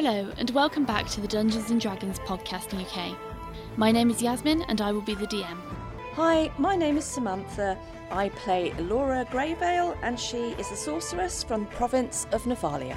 [0.00, 3.18] Hello, and welcome back to the Dungeons and Dragons Podcast UK.
[3.76, 5.58] My name is Yasmin, and I will be the DM.
[6.12, 7.76] Hi, my name is Samantha.
[8.12, 12.94] I play Laura Greyvale, and she is a sorceress from the province of Nephalia.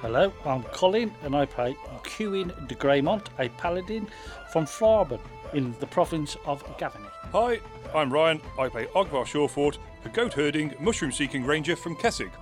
[0.00, 4.08] Hello, I'm Colin, and I play Cuin de Greymont, a paladin
[4.50, 5.20] from Thraben
[5.54, 7.10] in the province of Gavony.
[7.30, 7.60] Hi,
[7.94, 8.42] I'm Ryan.
[8.58, 12.32] I play Ogvar Shawford, a goat herding, mushroom seeking ranger from Kessig.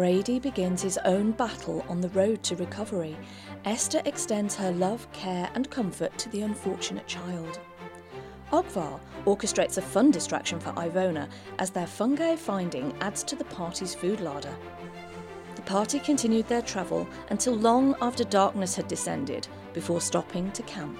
[0.00, 3.18] Brady begins his own battle on the road to recovery,
[3.66, 7.60] Esther extends her love, care, and comfort to the unfortunate child.
[8.50, 11.28] Ogvar orchestrates a fun distraction for Ivona
[11.58, 14.56] as their fungi finding adds to the party's food larder.
[15.56, 20.98] The party continued their travel until long after darkness had descended before stopping to camp.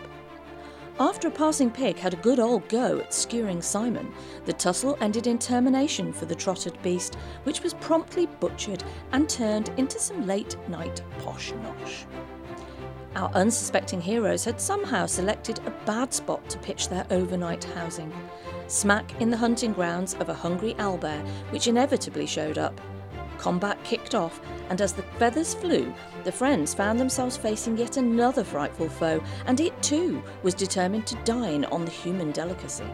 [1.00, 4.12] After a passing pig had a good old go at skewering Simon,
[4.44, 9.70] the tussle ended in termination for the trotted beast, which was promptly butchered and turned
[9.78, 12.04] into some late night posh nosh.
[13.16, 18.12] Our unsuspecting heroes had somehow selected a bad spot to pitch their overnight housing,
[18.66, 22.78] smack in the hunting grounds of a hungry owlbear, which inevitably showed up.
[23.40, 24.38] Combat kicked off,
[24.68, 29.60] and as the feathers flew, the friends found themselves facing yet another frightful foe, and
[29.60, 32.84] it too was determined to dine on the human delicacy.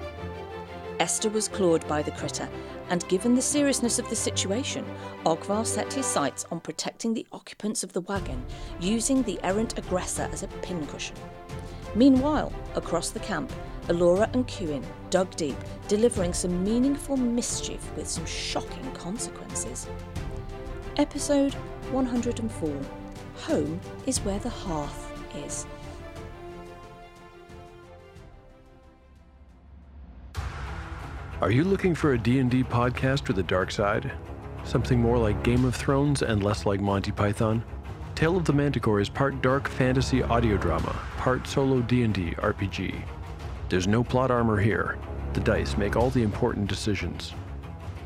[1.01, 2.49] Esther was clawed by the critter,
[2.91, 4.87] and given the seriousness of the situation,
[5.25, 8.41] Ogvar set his sights on protecting the occupants of the wagon,
[8.79, 11.17] using the errant aggressor as a pincushion.
[11.97, 13.53] Meanwhile, across the camp,
[13.89, 15.57] Alora and Cuin dug deep,
[15.89, 19.89] delivering some meaningful mischief with some shocking consequences.
[20.99, 21.53] Episode
[21.93, 22.81] 104
[23.43, 25.13] Home is where the hearth
[25.45, 25.67] is.
[31.43, 34.11] Are you looking for a D&D podcast with a dark side?
[34.65, 37.63] Something more like Game of Thrones and less like Monty Python?
[38.15, 43.03] Tale of the Manticore is part dark fantasy audio drama, part solo D&D RPG.
[43.69, 44.97] There's no plot armor here.
[45.35, 47.35] The dice make all the important decisions.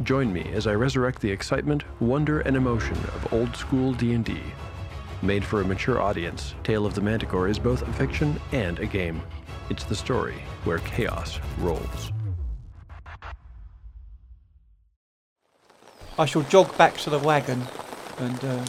[0.03, 4.41] Join me as I resurrect the excitement, wonder, and emotion of old school D&D.
[5.21, 8.87] Made for a mature audience, Tale of the Manticore is both a fiction and a
[8.87, 9.21] game.
[9.69, 12.13] It's the story where chaos rolls.
[16.19, 17.63] I shall jog back to the wagon
[18.19, 18.43] and.
[18.43, 18.65] Uh...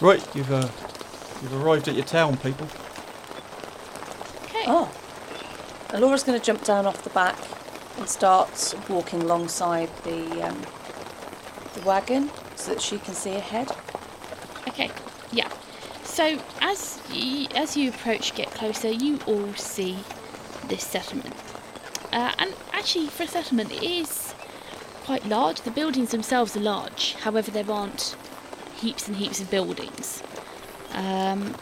[0.00, 0.68] Right, you've uh,
[1.42, 2.68] you've arrived at your town, people.
[4.44, 4.62] Okay.
[4.68, 4.88] Oh.
[5.90, 7.36] Alora's going to jump down off the back
[7.98, 10.60] and starts walking alongside the um,
[11.74, 13.70] the wagon so that she can see ahead.
[14.68, 14.90] Okay.
[15.32, 15.48] Yeah.
[16.04, 19.98] So as you, as you approach, get closer, you all see
[20.66, 21.34] this settlement.
[22.12, 24.34] Uh, and actually, for a settlement, it is
[25.04, 25.60] quite large.
[25.60, 27.14] The buildings themselves are large.
[27.14, 28.16] However, there aren't
[28.76, 30.22] heaps and heaps of buildings.
[30.92, 31.54] Um,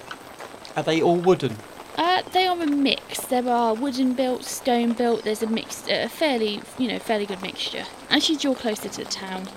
[0.77, 1.57] Are they all wooden?
[1.97, 3.21] Uh, they are a mix.
[3.27, 5.25] There are wooden built, stone built.
[5.25, 7.85] There's a mix, a fairly, you know, fairly good mixture.
[8.11, 9.49] As you draw closer to the town,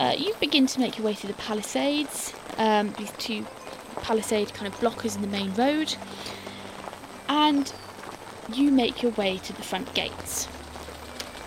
[0.00, 2.34] uh, you begin to make your way through the palisades.
[2.58, 3.46] Um, these two
[4.02, 5.94] palisade kind of blockers in the main road,
[7.28, 7.72] and
[8.52, 10.48] you make your way to the front gates.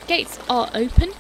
[0.08, 1.12] Gates are open,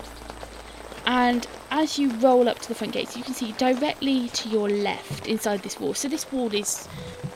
[1.06, 4.69] and as you roll up to the front gates, you can see directly to your
[4.69, 5.94] left inside this wall.
[5.94, 6.88] So this wall is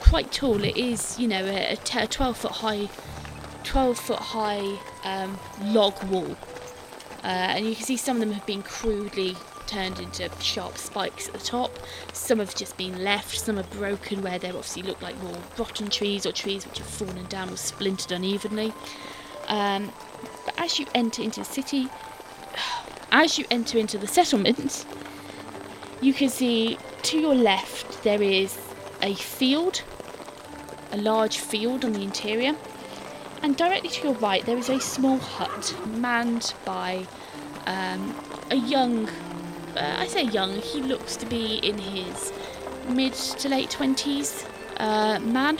[0.03, 0.63] quite tall.
[0.63, 2.89] It is, you know, a, a t- a 12 foot high,
[3.63, 6.37] 12 foot high um, log wall,
[7.23, 9.35] uh, and you can see some of them have been crudely
[9.65, 11.71] turned into sharp spikes at the top.
[12.11, 13.39] Some have just been left.
[13.39, 16.87] Some are broken where they obviously look like more rotten trees or trees which have
[16.87, 18.73] fallen down or splintered unevenly.
[19.47, 19.91] Um,
[20.45, 21.87] but as you enter into the city,
[23.11, 24.85] as you enter into the settlement,
[26.01, 28.57] you can see to your left there is
[29.01, 29.83] a field,
[30.93, 32.55] a large field on the interior,
[33.41, 37.05] and directly to your right there is a small hut manned by
[37.65, 38.15] um,
[38.51, 39.09] a young,
[39.75, 42.31] uh, I say young, he looks to be in his
[42.87, 44.47] mid to late 20s
[44.77, 45.59] uh, man.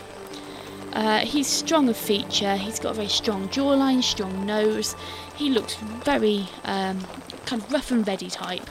[0.94, 4.96] Uh, he's strong of feature, he's got a very strong jawline, strong nose.
[5.36, 7.00] He looks very um,
[7.46, 8.70] kind of rough and ready type.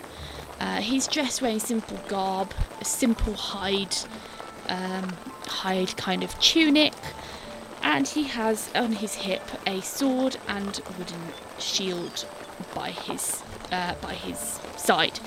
[0.60, 3.96] Uh, he's dressed wearing simple garb, a simple hide,
[4.68, 5.12] um,
[5.46, 6.94] hide kind of tunic,
[7.82, 12.26] and he has on his hip a sword and wooden shield
[12.74, 15.18] by his uh, by his side.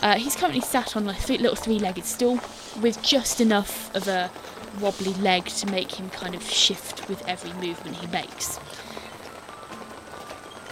[0.00, 2.38] Uh, he's currently sat on a th- little three-legged stool
[2.80, 4.30] with just enough of a
[4.80, 8.60] wobbly leg to make him kind of shift with every movement he makes.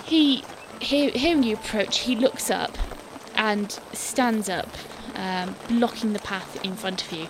[0.04, 0.44] He,
[0.80, 2.78] hear, hearing you approach, he looks up
[3.34, 4.68] and stands up,
[5.16, 7.26] um, blocking the path in front of you.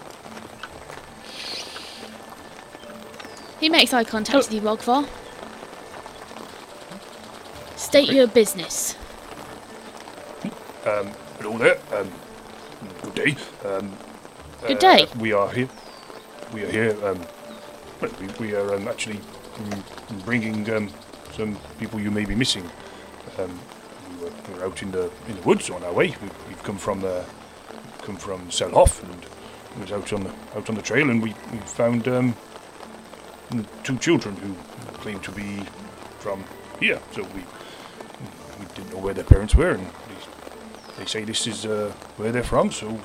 [3.61, 5.09] He makes eye contact with you, Rogvar.
[7.77, 8.97] State your business.
[10.85, 11.11] Um,
[11.41, 11.79] hello there.
[11.93, 12.11] Um,
[13.03, 13.37] good day.
[13.65, 13.97] Um,
[14.67, 15.07] Good uh, day.
[15.19, 15.69] we are here.
[16.53, 16.91] We are here.
[17.05, 17.21] Um,
[18.01, 19.21] well, we, we are um, actually
[19.57, 20.91] mm, bringing um,
[21.33, 22.69] some people you may be missing.
[23.39, 23.59] Um,
[24.11, 26.09] we were, we were out in the in the woods on our way.
[26.23, 27.23] We, we've come from uh,
[28.03, 29.27] come from Selhoff and
[29.77, 32.35] we was out on the out on the trail and we, we found um,
[33.85, 34.55] two children who
[34.99, 35.63] claimed to be
[36.19, 36.45] from
[36.81, 37.01] here.
[37.13, 37.43] So we
[38.59, 42.33] we didn't know where their parents were and they, they say this is uh, where
[42.33, 42.71] they're from.
[42.73, 42.99] So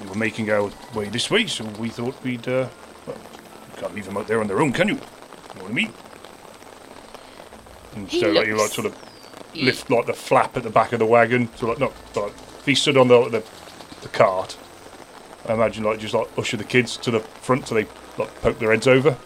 [0.00, 1.46] we were making our way this way.
[1.46, 2.68] So we thought we'd uh,
[3.06, 4.94] well, you can't leave them out there on their own, can you?
[4.94, 5.00] You
[5.56, 5.92] know what I mean?
[7.94, 8.96] And He so like, you like sort of
[9.54, 11.48] lift like the flap at the back of the wagon.
[11.56, 13.44] So like not like if he stood on the the,
[14.02, 14.56] the cart,
[15.46, 17.86] I imagine like just like usher the kids to the front so they
[18.18, 19.16] like poke their heads over.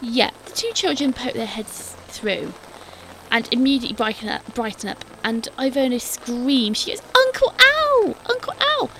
[0.00, 2.52] Yeah, the two children poke their heads through
[3.30, 6.78] and immediately brighten up, brighten up and Ivona screams.
[6.78, 8.16] She goes, Uncle Ow!
[8.30, 8.90] Uncle Ow!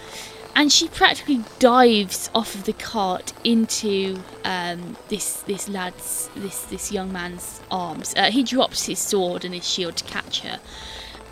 [0.55, 6.90] And she practically dives off of the cart into um, this this lad's this this
[6.90, 8.14] young man's arms.
[8.17, 10.58] Uh, he drops his sword and his shield to catch her,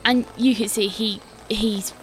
[0.04, 1.94] and you can see he he's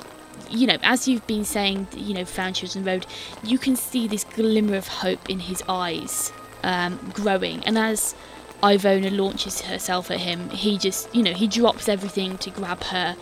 [0.49, 3.05] you know, as you've been saying, you know, found children road,
[3.43, 6.31] you can see this glimmer of hope in his eyes
[6.63, 7.63] um, growing.
[7.65, 8.15] And as
[8.61, 13.15] Ivona launches herself at him, he just, you know, he drops everything to grab her,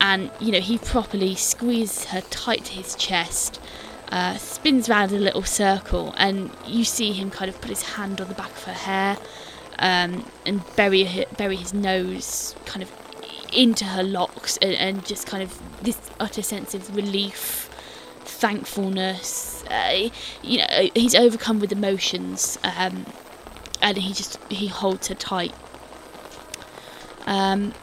[0.00, 3.60] and you know, he properly squeezes her tight to his chest.
[4.08, 7.82] Uh, spins round in a little circle, and you see him kind of put his
[7.82, 9.16] hand on the back of her hair,
[9.78, 12.92] um, and bury bury his nose kind of
[13.52, 17.70] into her locks and, and just kind of this utter sense of relief,
[18.24, 19.64] thankfulness.
[19.70, 20.08] Uh,
[20.42, 23.06] you know, he's overcome with emotions, um,
[23.80, 25.54] and he just he holds her tight.
[27.26, 27.74] Um,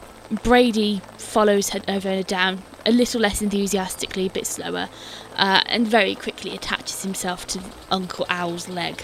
[0.42, 4.88] Brady follows her over down a little less enthusiastically, a bit slower,
[5.36, 9.02] uh, and very quickly attaches himself to Uncle Owl's leg.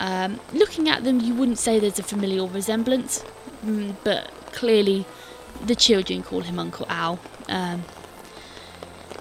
[0.00, 3.24] Um, looking at them, you wouldn't say there's a familial resemblance,
[3.64, 5.06] mm, but clearly
[5.64, 7.18] the children call him Uncle Owl.
[7.48, 7.84] Um,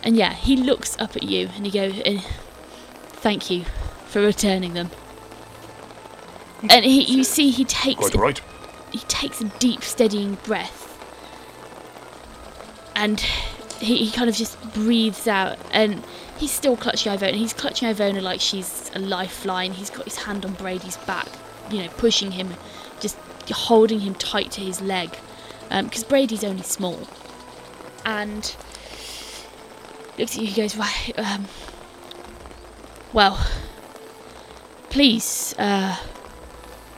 [0.04, 2.22] and yeah, he looks up at you and he goes, eh,
[3.08, 3.66] "Thank you
[4.06, 4.90] for returning them."
[6.70, 8.42] And he, you see, he takes Quite a all right.
[8.92, 10.98] he takes a deep, steadying breath,
[12.96, 13.20] and
[13.80, 16.04] he, he kind of just breathes out, and
[16.38, 17.34] he's still clutching Ivona.
[17.34, 19.74] He's clutching Ivona like she's a lifeline.
[19.74, 21.28] He's got his hand on Brady's back,
[21.70, 22.54] you know, pushing him,
[23.00, 23.18] just
[23.52, 25.18] holding him tight to his leg,
[25.70, 27.00] because Brady's only small,
[28.06, 28.56] and
[30.18, 30.48] looks at you.
[30.48, 31.48] He goes, "Right, um,
[33.14, 33.46] well,
[34.90, 35.98] please, uh,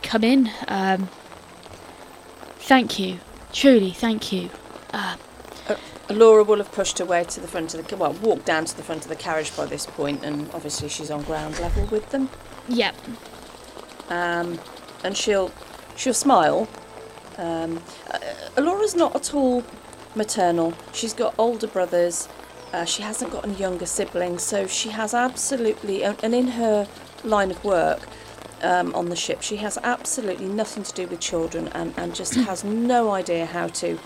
[0.02, 1.10] come in." Um,
[2.70, 3.18] Thank you.
[3.52, 4.52] Truly, thank you.
[4.94, 5.16] Uh,
[6.08, 8.78] Laura will have pushed her way to the front of the well, walked down to
[8.78, 12.08] the front of the carriage by this point, and obviously she's on ground level with
[12.12, 12.30] them.
[12.68, 12.94] yep.
[14.10, 14.60] um,
[15.04, 15.52] and she'll
[15.96, 16.68] she'll smile.
[17.40, 17.82] Um,
[18.12, 19.64] uh, Laura's not at all
[20.16, 20.74] maternal.
[20.94, 22.28] She's got older brothers.
[22.74, 26.88] Uh, she hasn't got any younger siblings, so she has absolutely and and in her
[27.24, 28.08] line of work
[28.62, 32.36] um, on the ship, she has absolutely nothing to do with children, and, and just
[32.50, 33.98] has no idea how to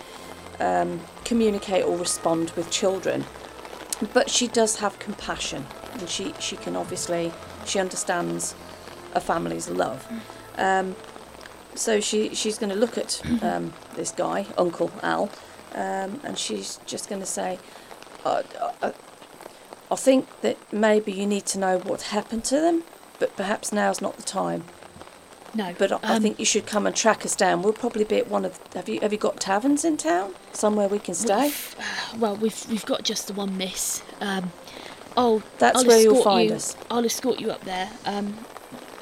[0.60, 3.26] um, communicate or respond with children.
[4.14, 7.32] But she does have compassion, and she she can obviously
[7.66, 8.56] she understands
[9.14, 10.08] a family's love.
[10.58, 10.96] Um,
[11.76, 15.30] so she she's going to look at um, this guy, Uncle Al,
[15.74, 17.60] um, and she's just going to say,
[18.26, 18.44] uh,
[18.82, 18.92] uh,
[19.92, 22.84] "I think that maybe you need to know what happened to them,
[23.20, 24.66] but perhaps now's not the time.
[25.56, 25.76] No.
[25.78, 27.62] But I, I um, think you should come and track us down.
[27.62, 28.60] We'll probably be at one of.
[28.74, 30.34] Have you have you got taverns in town?
[30.52, 31.52] Somewhere we can stay?
[32.18, 34.02] Well, we've we've got just the one miss.
[34.20, 34.52] Um,
[35.16, 36.56] Oh, That's I'll where you'll find you.
[36.56, 36.76] us.
[36.90, 37.90] I'll escort you up there.
[38.06, 38.38] Um,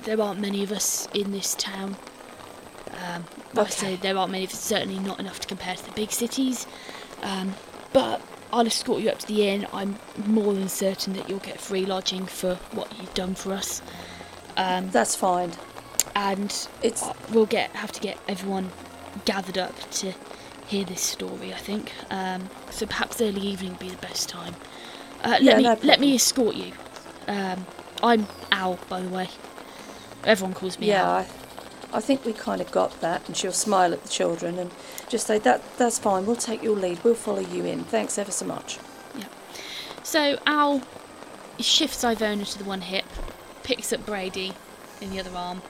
[0.03, 1.95] there aren't many of us in this town.
[3.01, 3.71] Um, like I Okay.
[3.71, 4.47] say, there aren't many.
[4.47, 6.67] Certainly not enough to compare to the big cities.
[7.21, 7.57] Um,
[7.93, 8.21] but
[8.53, 9.67] I'll escort you up to the inn.
[9.73, 13.81] I'm more than certain that you'll get free lodging for what you've done for us.
[14.57, 15.51] Um, That's fine.
[16.15, 18.73] and It's we'll get have to get everyone
[19.25, 20.13] gathered up to
[20.65, 21.53] hear this story.
[21.53, 21.93] I think.
[22.09, 24.57] Um, so perhaps early evening would be the best time.
[25.21, 26.73] Uh, let Yeah, me no let me escort you.
[27.27, 27.67] Um,
[28.03, 29.29] I'm Al, by the way.
[30.23, 30.93] Everyone calls me yeah.
[30.93, 31.25] Al.
[31.93, 34.71] I, think we kind of got that, and she'll smile at the children and
[35.09, 36.25] just say that that's fine.
[36.25, 37.03] We'll take your lead.
[37.03, 37.83] We'll follow you in.
[37.85, 38.79] Thanks ever so much.
[39.17, 39.25] Yeah.
[40.03, 40.81] So Al
[41.59, 43.05] shifts Ivona to the one hip,
[43.63, 44.53] picks up Brady
[45.01, 45.61] in the other arm,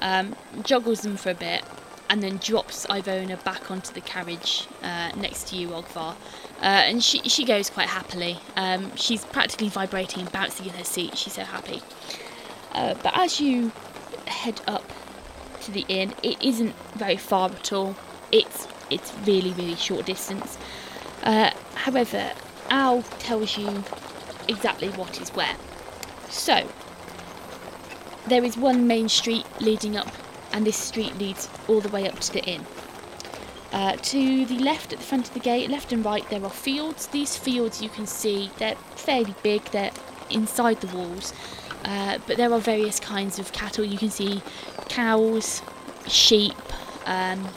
[0.00, 1.62] um, joggles them for a bit,
[2.10, 6.14] and then drops Ivona back onto the carriage uh, next to you, Ogvar.
[6.60, 8.38] Uh, and she she goes quite happily.
[8.56, 11.16] Um, she's practically vibrating and bouncing in her seat.
[11.16, 11.82] She's so happy.
[12.72, 13.72] Uh, but as you
[14.26, 14.84] head up
[15.62, 17.96] to the inn, it isn't very far at all.
[18.30, 20.58] It's it's really really short distance.
[21.22, 22.32] Uh, however,
[22.70, 23.84] Al tells you
[24.48, 25.56] exactly what is where.
[26.30, 26.66] So,
[28.26, 30.10] there is one main street leading up,
[30.52, 32.64] and this street leads all the way up to the inn.
[33.72, 36.50] Uh, to the left at the front of the gate, left and right, there are
[36.50, 37.06] fields.
[37.06, 39.92] These fields you can see, they're fairly big, they're
[40.30, 41.32] inside the walls,
[41.84, 43.84] uh, but there are various kinds of cattle.
[43.84, 44.42] You can see
[44.88, 45.62] cows,
[46.06, 46.54] sheep,
[47.06, 47.48] um,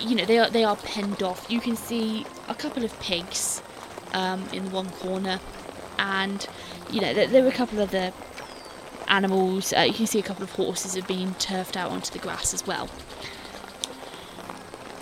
[0.00, 1.46] you know, they are, they are penned off.
[1.50, 3.62] You can see a couple of pigs
[4.12, 5.40] um, in one corner,
[5.98, 6.46] and
[6.90, 8.12] you know there, there are a couple of other
[9.08, 9.72] animals.
[9.72, 12.54] Uh, you can see a couple of horses have been turfed out onto the grass
[12.54, 12.88] as well.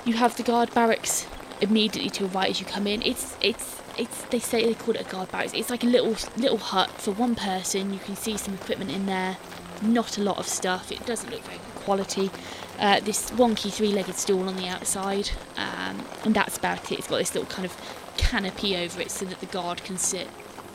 [0.05, 1.27] You have the guard barracks
[1.61, 3.03] immediately to your right as you come in.
[3.03, 5.53] It's it's it's they say they call it a guard barracks.
[5.55, 7.93] It's like a little little hut for one person.
[7.93, 9.37] You can see some equipment in there.
[9.83, 10.93] Not a lot of stuff.
[10.93, 12.31] It doesn't look very good quality.
[12.79, 16.99] Uh, this wonky three-legged stool on the outside, um, and that's about it.
[16.99, 17.77] It's got this little kind of
[18.17, 20.29] canopy over it so that the guard can sit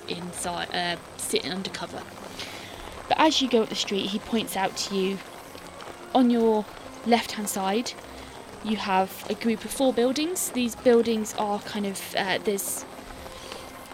[0.07, 0.97] inside, uh,
[1.49, 2.01] under cover.
[3.07, 5.17] But as you go up the street, he points out to you
[6.13, 6.65] on your
[7.05, 7.93] left-hand side,
[8.63, 10.49] you have a group of four buildings.
[10.49, 12.85] These buildings are kind of uh, there's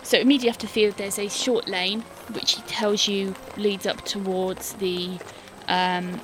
[0.03, 4.03] so immediately after the field, there's a short lane which he tells you leads up
[4.05, 5.19] towards the
[5.67, 6.19] um,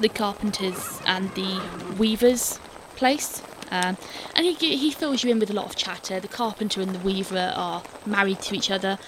[0.00, 1.60] the carpenters and the
[1.98, 2.58] weavers
[2.96, 3.42] place.
[3.70, 3.96] Um,
[4.34, 6.20] and he he fills you in with a lot of chatter.
[6.20, 8.98] The carpenter and the weaver are married to each other.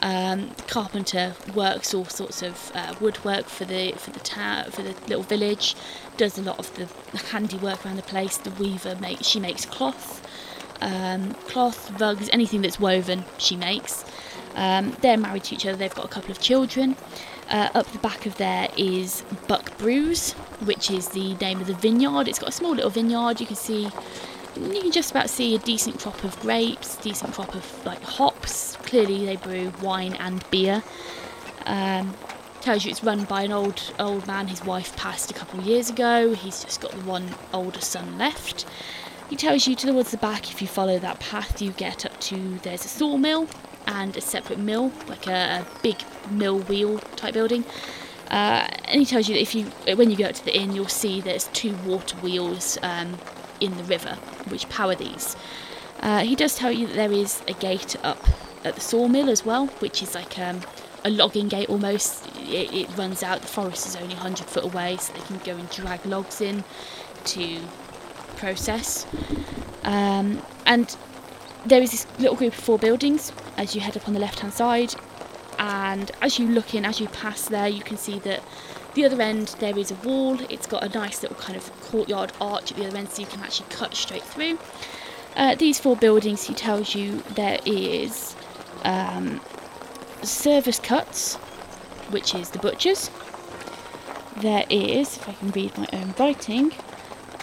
[0.00, 4.82] Um, the carpenter works all sorts of uh, woodwork for the for the town for
[4.82, 5.74] the little village.
[6.16, 6.86] Does a lot of the
[7.26, 8.38] handiwork around the place.
[8.38, 10.25] The weaver makes she makes cloth,
[10.80, 13.24] um, cloth, rugs, anything that's woven.
[13.38, 14.04] She makes.
[14.54, 15.76] Um, they're married to each other.
[15.76, 16.96] They've got a couple of children.
[17.48, 20.32] Uh, up the back of there is Buck Brews,
[20.64, 22.26] which is the name of the vineyard.
[22.26, 23.40] It's got a small little vineyard.
[23.40, 23.84] You can see,
[24.56, 28.76] you can just about see a decent crop of grapes, decent crop of like hops.
[28.76, 30.82] Clearly, they brew wine and beer.
[31.66, 32.14] Um,
[32.66, 34.48] tells you it's run by an old old man.
[34.48, 36.32] His wife passed a couple of years ago.
[36.34, 38.66] He's just got the one older son left.
[39.28, 42.58] He tells you towards the back, if you follow that path, you get up to
[42.62, 43.48] there's a sawmill
[43.86, 45.96] and a separate mill, like a, a big
[46.30, 47.64] mill wheel type building.
[48.30, 49.64] Uh, and he tells you that if you,
[49.96, 53.18] when you go up to the inn, you'll see there's two water wheels um,
[53.60, 54.16] in the river
[54.48, 55.36] which power these.
[56.00, 58.22] Uh, he does tell you that there is a gate up
[58.64, 60.60] at the sawmill as well, which is like um,
[61.04, 62.26] a logging gate almost.
[62.36, 63.40] It, it runs out.
[63.40, 66.64] The forest is only 100 foot away, so they can go and drag logs in
[67.24, 67.60] to
[68.36, 69.06] process.
[69.84, 70.96] Um, and
[71.64, 74.40] there is this little group of four buildings as you head up on the left
[74.40, 74.94] hand side.
[75.58, 78.42] And as you look in, as you pass there, you can see that
[78.94, 80.38] the other end there is a wall.
[80.50, 83.28] It's got a nice little kind of courtyard arch at the other end, so you
[83.28, 84.58] can actually cut straight through.
[85.34, 88.34] Uh, these four buildings, he tells you there is
[88.84, 89.40] um,
[90.22, 91.36] service cuts,
[92.10, 93.10] which is the butchers.
[94.38, 96.72] There is, if I can read my own writing,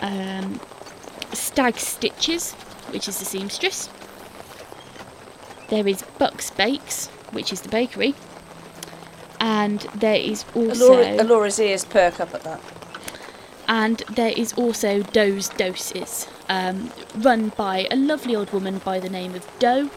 [0.02, 0.60] um,
[1.36, 2.54] stag stitches,
[2.92, 3.90] which is the seamstress.
[5.70, 8.16] There is Buck's Bakes, which is the bakery.
[9.40, 12.62] And there is also Alora's ears perk up at that.
[13.68, 19.10] and there is also Doe's Doses, um, run by a lovely old woman by the
[19.10, 19.90] name of Doe,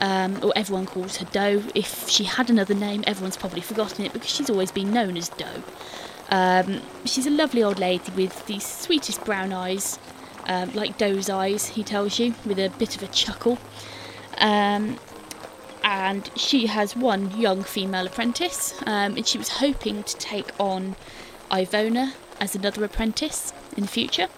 [0.00, 1.62] um, or everyone calls her Doe.
[1.74, 5.28] If she had another name, everyone's probably forgotten it because she's always been known as
[5.30, 5.62] Doe.
[6.30, 9.98] Um, she's a lovely old lady with the sweetest brown eyes,
[10.46, 13.58] um, like Doe's eyes, he tells you, with a bit of a chuckle.
[14.38, 14.98] Um,
[15.82, 20.96] and she has one young female apprentice, um, and she was hoping to take on
[21.50, 24.28] Ivona as another apprentice in the future.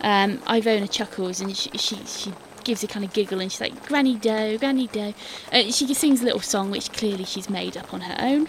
[0.00, 3.86] Um, Ivona chuckles and she, she, she gives a kind of giggle and she's like,
[3.86, 5.14] Granny Doe, Granny Doe.
[5.52, 8.48] Uh, she sings a little song which clearly she's made up on her own.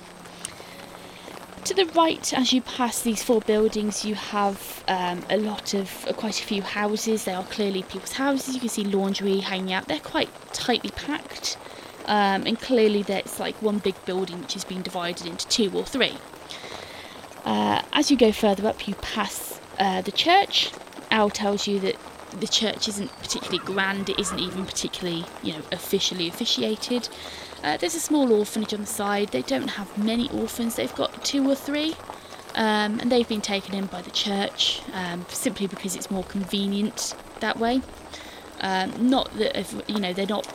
[1.66, 6.06] To the right, as you pass these four buildings, you have um, a lot of
[6.08, 7.24] uh, quite a few houses.
[7.24, 8.54] They are clearly people's houses.
[8.54, 9.88] You can see laundry hanging out.
[9.88, 11.58] They're quite tightly packed,
[12.06, 15.84] um, and clearly there's like one big building which has been divided into two or
[15.84, 16.18] three.
[17.44, 20.70] Uh, as you go further up, you pass uh, the church.
[21.10, 21.96] Al tells you that
[22.40, 24.10] the church isn't particularly grand.
[24.10, 27.10] It isn't even particularly, you know, officially officiated.
[27.64, 29.30] Uh, there's a small orphanage on the side.
[29.30, 30.76] They don't have many orphans.
[30.76, 31.96] They've got two or three,
[32.54, 37.16] um, and they've been taken in by the church um, simply because it's more convenient
[37.40, 37.82] that way.
[38.62, 40.48] Um, not that if, you know they're not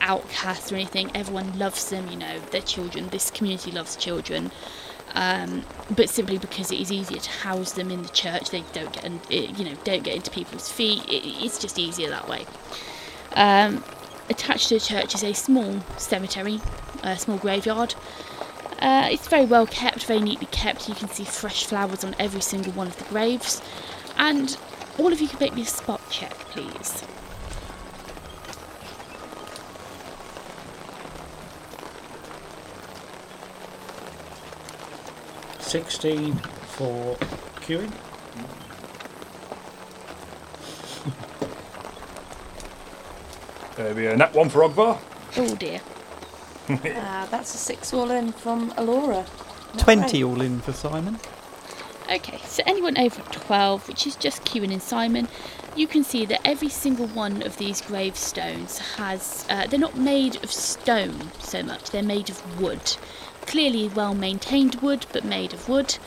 [0.00, 1.10] outcasts or anything.
[1.14, 2.08] Everyone loves them.
[2.08, 3.08] You know, they're children.
[3.08, 4.50] This community loves children.
[5.12, 8.92] Um, but simply because it is easier to house them in the church, they don't
[8.92, 11.04] get, you know, don't get into people's feet.
[11.08, 12.46] It, it's just easier that way.
[13.34, 13.84] Um,
[14.28, 16.60] attached to the church is a small cemetery,
[17.02, 17.94] a small graveyard.
[18.78, 20.88] Uh, it's very well kept, very neatly kept.
[20.88, 23.60] You can see fresh flowers on every single one of the graves.
[24.16, 24.56] And
[24.98, 27.04] all of you can make me a spot check, please.
[35.70, 37.16] Sixteen for
[37.60, 37.92] Cuin.
[43.76, 44.16] There we are.
[44.16, 44.98] Nat one for Ogvar.
[45.36, 45.80] Oh dear.
[46.70, 49.24] Uh, that's a six all in from Alora.
[49.74, 50.22] Not 20 great.
[50.24, 51.20] all in for Simon.
[52.10, 55.28] Okay, so anyone over 12, which is just Kieran and Simon,
[55.76, 59.46] you can see that every single one of these gravestones has.
[59.48, 62.96] Uh, they're not made of stone so much, they're made of wood.
[63.50, 65.98] Clearly well maintained wood, but made of wood.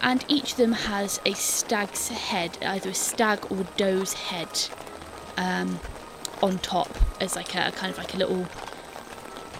[0.00, 4.70] And each of them has a stag's head, either a stag or a doe's head,
[5.36, 5.80] um,
[6.42, 6.88] on top
[7.20, 8.48] as like a kind of like a little.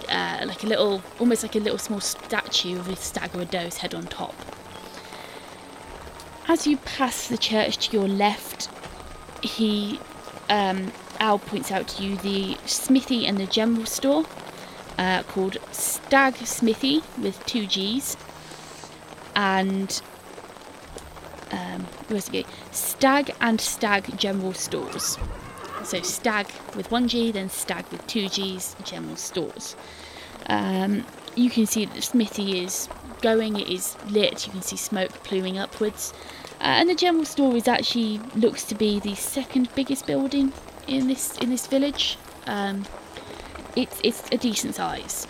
[0.09, 3.45] Uh, like a little, almost like a little small statue of a stag or a
[3.45, 4.35] doe's head on top.
[6.49, 8.71] As you pass the church to your left,
[9.43, 10.01] he,
[10.49, 14.25] um, Al points out to you the smithy and the general store
[14.99, 18.17] uh, called Stag Smithy with two G's,
[19.35, 20.03] and
[21.53, 22.47] um, where's it?
[22.73, 25.17] Stag and Stag General Stores.
[25.85, 29.77] So Stag with one G, then Stag with two G's, General Stores.
[30.47, 32.89] Um, you can see that smithy is
[33.23, 36.13] going, it is lit, you can see smoke pluming upwards.
[36.61, 40.53] Uh, and the general store is actually looks to be the second biggest building
[40.89, 42.19] in this in this village.
[42.47, 42.85] Um,
[43.79, 45.27] it's it's a decent size.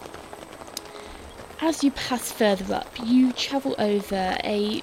[1.60, 4.82] As you pass further up, you travel over a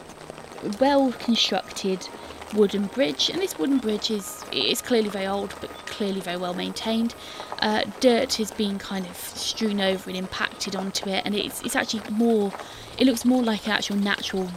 [0.79, 2.07] well constructed
[2.53, 6.53] wooden bridge, and this wooden bridge is is clearly very old, but clearly very well
[6.53, 7.15] maintained.
[7.59, 11.75] Uh, dirt has been kind of strewn over and impacted onto it, and it's it's
[11.75, 12.53] actually more.
[12.99, 14.49] It looks more like an actual natural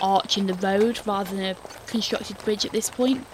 [0.00, 3.26] arch in the road rather than a constructed bridge at this point.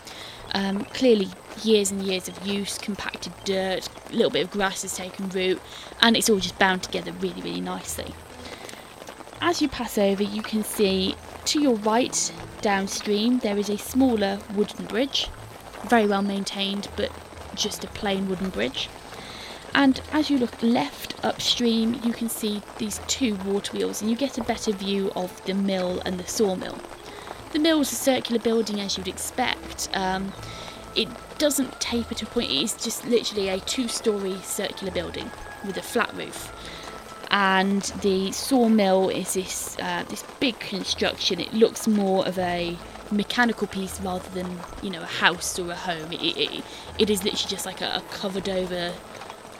[0.54, 1.28] Um, clearly,
[1.64, 5.60] years and years of use, compacted dirt, a little bit of grass has taken root,
[6.00, 8.14] and it's all just bound together really, really nicely.
[9.40, 11.14] As you pass over, you can see
[11.46, 15.28] to your right, downstream, there is a smaller wooden bridge,
[15.88, 17.10] very well maintained, but
[17.54, 18.88] just a plain wooden bridge.
[19.74, 24.16] And as you look left upstream, you can see these two water wheels, and you
[24.16, 26.78] get a better view of the mill and the sawmill.
[27.52, 29.88] The mill is a circular building as you'd expect.
[29.94, 30.32] Um,
[30.94, 35.30] it doesn't taper to a point, it is just literally a two story circular building
[35.64, 36.52] with a flat roof.
[37.30, 41.40] And the sawmill is this uh, this big construction.
[41.40, 42.76] It looks more of a
[43.10, 46.12] mechanical piece rather than you know a house or a home.
[46.12, 46.64] It, it,
[46.98, 48.94] it is literally just like a, a covered over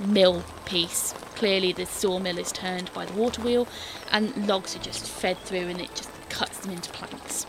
[0.00, 1.12] mill piece.
[1.34, 3.68] Clearly, the sawmill is turned by the water wheel,
[4.10, 7.46] and logs are just fed through, and it just cuts them into planks.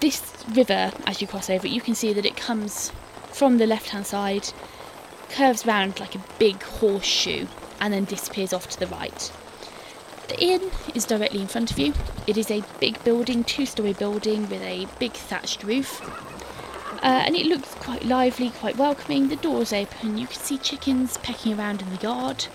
[0.00, 2.92] This river, as you cross over you can see that it comes
[3.32, 4.48] from the left hand side,
[5.30, 7.46] curves round like a big horseshoe,
[7.80, 9.32] and then disappears off to the right.
[10.28, 11.94] The inn is directly in front of you.
[12.26, 16.00] It is a big building, two story building with a big thatched roof.
[17.02, 19.28] Uh, and it looks quite lively, quite welcoming.
[19.28, 22.46] The door's open, you can see chickens pecking around in the yard.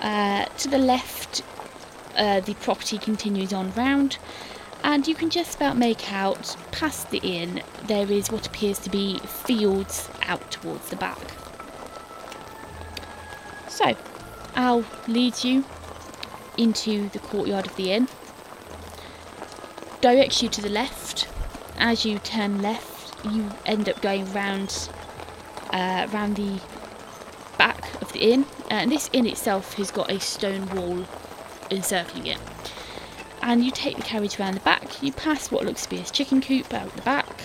[0.00, 1.42] Uh, to the left,
[2.16, 4.18] uh, the property continues on round,
[4.82, 8.90] and you can just about make out past the inn there is what appears to
[8.90, 11.18] be fields out towards the back.
[13.68, 13.94] So,
[14.54, 15.64] I'll lead you
[16.56, 18.08] into the courtyard of the inn,
[20.00, 21.28] directs you to the left.
[21.78, 24.88] As you turn left, you end up going round
[25.72, 26.60] uh, round the
[27.56, 31.06] back of the inn, uh, and this inn itself has got a stone wall
[31.70, 32.38] encircling it.
[33.42, 35.02] And you take the carriage round the back.
[35.02, 37.40] You pass what looks to be a chicken coop out the back,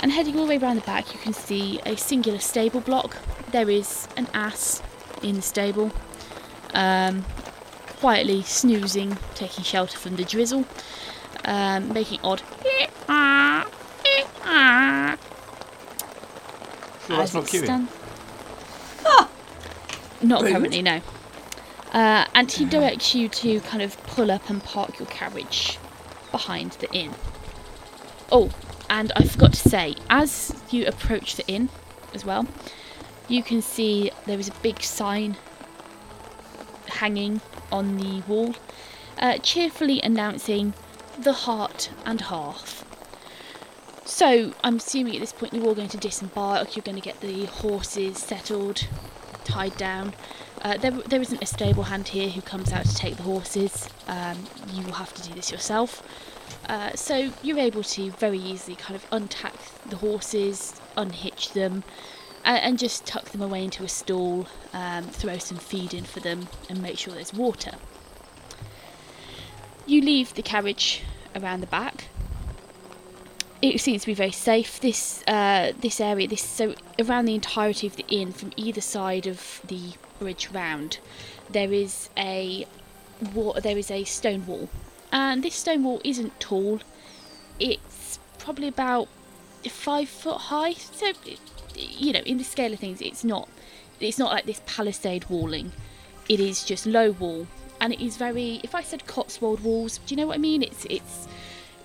[0.00, 3.16] and heading all the way round the back, you can see a singular stable block.
[3.50, 4.82] There is an ass
[5.22, 5.92] in the stable,
[6.74, 7.24] um,
[8.00, 10.66] quietly snoozing, taking shelter from the drizzle,
[11.44, 12.42] um, making odd.
[17.06, 17.64] Sure, that's not it queuing.
[17.64, 17.88] stand-
[20.22, 21.00] Not currently, no.
[21.94, 25.78] Uh, and he directs you to kind of pull up and park your carriage
[26.32, 27.14] behind the inn.
[28.32, 28.50] Oh,
[28.90, 31.68] and I forgot to say, as you approach the inn
[32.12, 32.48] as well,
[33.28, 35.36] you can see there is a big sign
[36.88, 38.56] hanging on the wall,
[39.18, 40.74] uh, cheerfully announcing
[41.16, 42.84] the Heart and Hearth.
[44.04, 47.20] So, I'm assuming at this point you're all going to disembark, you're going to get
[47.20, 48.86] the horses settled,
[49.44, 50.12] tied down.
[50.64, 53.86] Uh, there, there isn't a stable hand here who comes out to take the horses.
[54.08, 56.02] Um, you will have to do this yourself.
[56.66, 59.54] Uh, so you're able to very easily kind of untack
[59.86, 61.84] the horses, unhitch them,
[62.46, 66.20] and, and just tuck them away into a stall, um, throw some feed in for
[66.20, 67.72] them, and make sure there's water.
[69.86, 71.02] You leave the carriage
[71.36, 72.06] around the back.
[73.60, 74.80] It seems to be very safe.
[74.80, 79.26] This uh, this area, this so around the entirety of the inn, from either side
[79.26, 80.98] of the bridge round,
[81.50, 82.66] there is a
[83.34, 84.68] wa- there is a stone wall,
[85.12, 86.80] and this stone wall isn't tall.
[87.58, 89.08] It's probably about
[89.68, 90.74] five foot high.
[90.74, 91.12] So,
[91.76, 93.48] you know, in the scale of things, it's not
[94.00, 95.72] it's not like this palisade walling.
[96.28, 97.46] It is just low wall,
[97.80, 98.60] and it is very.
[98.62, 100.62] If I said Cotswold walls, do you know what I mean?
[100.62, 101.28] It's it's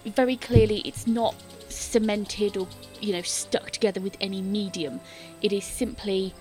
[0.05, 1.35] very clearly it's not
[1.67, 2.67] cemented or
[3.01, 5.01] you know stuck together with any medium.
[5.41, 6.33] It is simply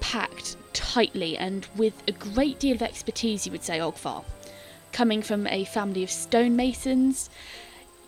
[0.00, 4.24] packed tightly and with a great deal of expertise, you would say, Ogvar.
[4.92, 7.30] Coming from a family of stonemasons,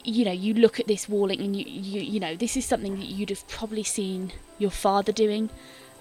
[0.04, 2.96] you know, you look at this walling and you, you, you know, this is something
[2.96, 5.50] that you'd have probably seen your father doing.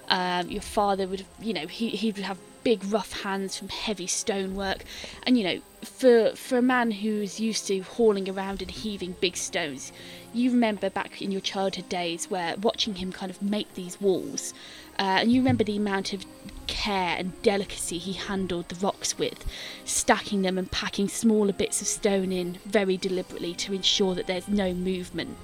[0.08, 3.68] Um, your father would, have, you know, he, he would have big rough hands from
[3.68, 4.84] heavy stonework,
[5.24, 9.36] and you know, for for a man who's used to hauling around and heaving big
[9.36, 9.92] stones,
[10.32, 14.54] you remember back in your childhood days where watching him kind of make these walls,
[14.98, 16.24] uh, and you remember the amount of
[16.66, 19.44] care and delicacy he handled the rocks with,
[19.84, 24.48] stacking them and packing smaller bits of stone in very deliberately to ensure that there's
[24.48, 25.36] no movement.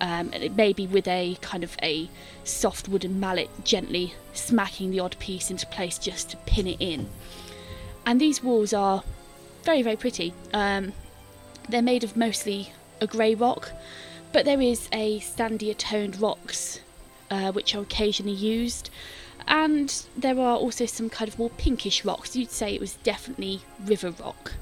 [0.00, 2.10] Um, and it may be with a kind of a
[2.44, 7.08] soft wooden mallet gently smacking the odd piece into place just to pin it in.
[8.04, 9.02] And these walls are
[9.64, 10.34] very, very pretty.
[10.52, 10.92] Um,
[11.68, 13.72] they're made of mostly a grey rock,
[14.32, 16.80] but there is a sandier toned rocks
[17.30, 18.90] uh, which are occasionally used.
[19.48, 22.34] And there are also some kind of more pinkish rocks.
[22.34, 24.52] You'd say it was definitely river rock.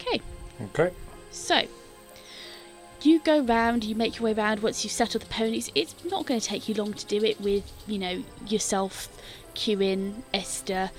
[0.00, 0.20] Okay,
[0.62, 0.94] Okay.
[1.30, 1.62] so
[3.02, 5.70] you go round, you make your way round once you settle the ponies.
[5.74, 9.08] It's not going to take you long to do it with, you know, yourself,
[9.54, 10.90] Cuin, Esther.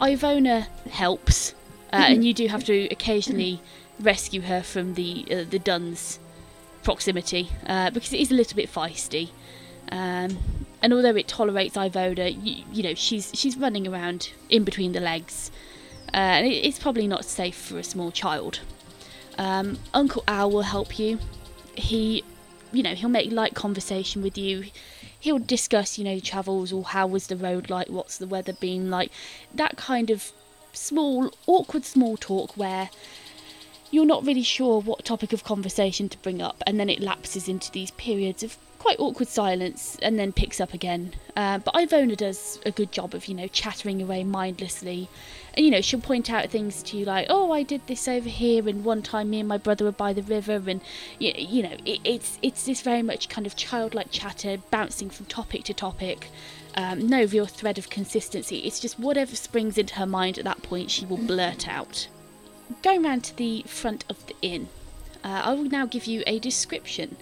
[0.00, 1.54] Ivona helps,
[1.92, 3.60] uh, and you do have to occasionally
[4.00, 6.20] rescue her from the uh, the Duns
[6.88, 9.28] proximity uh, because it is a little bit feisty.
[9.92, 10.38] Um,
[10.80, 15.00] and although it tolerates Ivona, you, you know she's she's running around in between the
[15.00, 15.50] legs,
[16.14, 18.60] uh, and it, it's probably not safe for a small child.
[19.36, 21.18] Um, Uncle Al will help you.
[21.74, 22.24] He,
[22.72, 24.64] you know, he'll make light conversation with you.
[25.20, 28.88] He'll discuss, you know, travels or how was the road like, what's the weather been
[28.90, 29.10] like,
[29.54, 30.32] that kind of
[30.72, 32.88] small, awkward small talk where
[33.90, 37.48] you're not really sure what topic of conversation to bring up, and then it lapses
[37.48, 41.12] into these periods of quite awkward silence and then picks up again.
[41.36, 45.08] Uh, but Ivona does a good job of, you know, chattering away mindlessly.
[45.54, 48.28] And, you know, she'll point out things to you like, oh, I did this over
[48.28, 50.80] here, and one time me and my brother were by the river, and,
[51.18, 55.26] you, you know, it, it's, it's this very much kind of childlike chatter, bouncing from
[55.26, 56.28] topic to topic.
[56.74, 58.58] Um, no real thread of consistency.
[58.58, 62.06] It's just whatever springs into her mind at that point, she will blurt out
[62.82, 64.68] going round to the front of the inn,
[65.24, 67.16] uh, I will now give you a description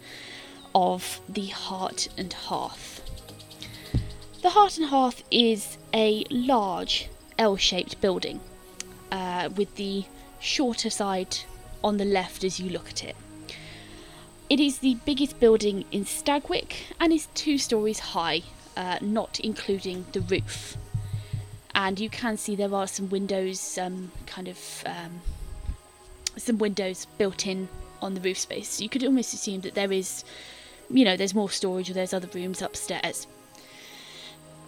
[0.74, 3.00] of the Heart and Hearth.
[4.42, 8.40] The Heart and Hearth is a large L shaped building
[9.10, 10.04] uh, with the
[10.40, 11.38] shorter side
[11.82, 13.16] on the left as you look at it.
[14.48, 18.42] It is the biggest building in Stagwick and is two stories high,
[18.76, 20.76] uh, not including the roof.
[21.76, 25.20] and you can see there are some windows, um, kind of um,
[26.36, 27.68] some windows built in
[28.02, 28.68] on the roof space.
[28.68, 30.24] So you could almost assume that there is,
[30.90, 33.26] you know, there's more storage or there's other rooms upstairs.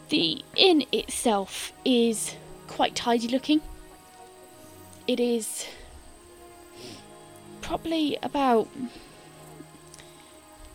[0.09, 2.35] The inn itself is
[2.67, 3.61] quite tidy looking.
[5.07, 5.67] It is
[7.61, 8.69] probably about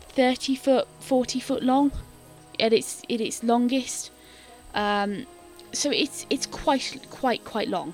[0.10, 1.92] 30 foot, 40 foot long
[2.60, 4.12] at its at its longest.
[4.76, 5.26] Um,
[5.72, 7.94] so it's it's quite quite quite long.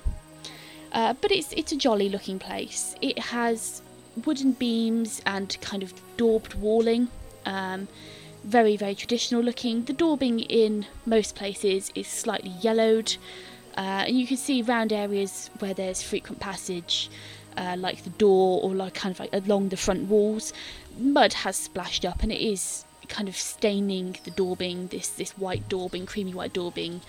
[0.92, 2.94] Uh, but it's it's a jolly looking place.
[3.00, 3.82] It has
[4.24, 7.08] wooden beams and kind of daubed walling.
[7.46, 7.88] Um,
[8.44, 9.84] very very traditional looking.
[9.84, 13.16] The daubing in most places is slightly yellowed,
[13.76, 17.10] uh, and you can see round areas where there's frequent passage,
[17.56, 20.52] uh, like the door or like kind of like along the front walls.
[20.98, 24.88] Mud has splashed up, and it is kind of staining the daubing.
[24.88, 27.00] This this white daubing, creamy white daubing,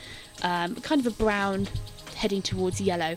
[0.43, 1.67] um, kind of a brown
[2.15, 3.15] heading towards yellow.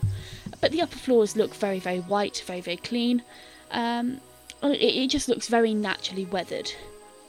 [0.65, 3.21] But the upper floors look very very white, very very clean.
[3.69, 4.19] Um,
[4.63, 6.71] it, it just looks very naturally weathered.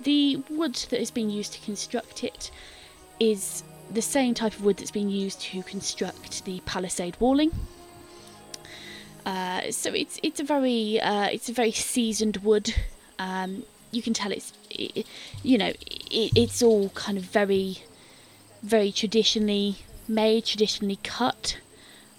[0.01, 2.51] The wood that has been used to construct it
[3.21, 7.53] is the same type of wood that's been used to construct the palisade walling.
[9.27, 12.75] Uh, so it's it's a very uh, it's a very seasoned wood.
[13.19, 15.07] Um, you can tell it's it,
[15.43, 15.75] you know
[16.11, 17.83] it, it's all kind of very
[18.63, 19.77] very traditionally
[20.09, 21.59] made, traditionally cut.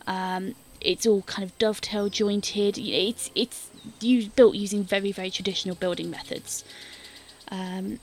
[0.06, 0.54] Um,
[0.88, 2.78] it's all kind of dovetail jointed.
[2.78, 3.70] It's it's
[4.00, 6.64] used, built using very very traditional building methods.
[7.50, 8.00] Um,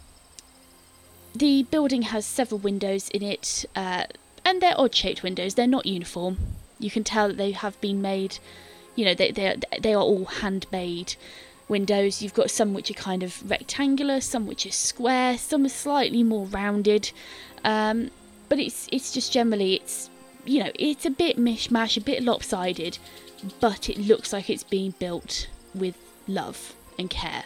[1.34, 4.04] the building has several windows in it, uh,
[4.44, 5.54] and they're odd shaped windows.
[5.54, 6.36] They're not uniform.
[6.78, 8.38] You can tell that they have been made.
[8.94, 11.16] You know, they they they are all handmade
[11.66, 12.20] windows.
[12.20, 16.22] You've got some which are kind of rectangular, some which are square, some are slightly
[16.22, 17.10] more rounded.
[17.64, 18.10] Um,
[18.50, 20.10] but it's it's just generally it's
[20.44, 22.98] you know it's a bit mishmash, a bit lopsided,
[23.60, 27.44] but it looks like it's being built with love and care.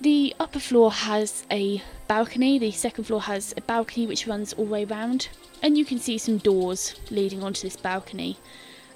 [0.00, 4.66] The upper floor has a balcony, the second floor has a balcony which runs all
[4.66, 5.28] the way round,
[5.62, 8.36] and you can see some doors leading onto this balcony.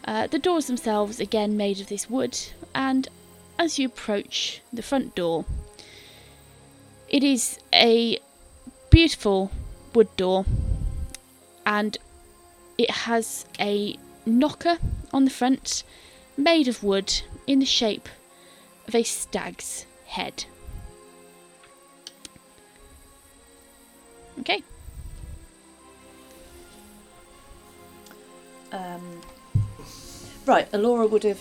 [0.05, 2.39] Uh, the doors themselves, again made of this wood,
[2.75, 3.09] and
[3.59, 5.45] as you approach the front door,
[7.09, 8.19] it is a
[8.91, 9.51] beautiful
[9.95, 10.45] wood door,
[11.65, 11.97] and
[12.79, 14.79] it has a knocker
[15.13, 15.83] on the front
[16.37, 18.09] made of wood in the shape
[18.87, 20.45] of a stag's head.
[24.39, 24.63] Okay.
[28.71, 29.21] Um,
[30.47, 31.41] right, Alora would have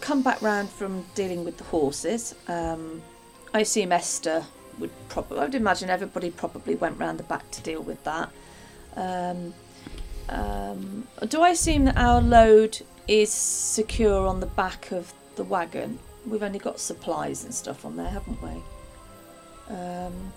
[0.00, 2.34] come back round from dealing with the horses.
[2.48, 3.02] Um,
[3.52, 4.44] I assume Esther
[4.78, 5.38] would probably.
[5.38, 8.30] I would imagine everybody probably went round the back to deal with that.
[8.96, 9.52] Um,
[10.28, 15.98] um, do I assume that our load is secure on the back of the wagon?
[16.26, 18.62] We've only got supplies and stuff on there, haven't we?
[19.74, 20.32] Um,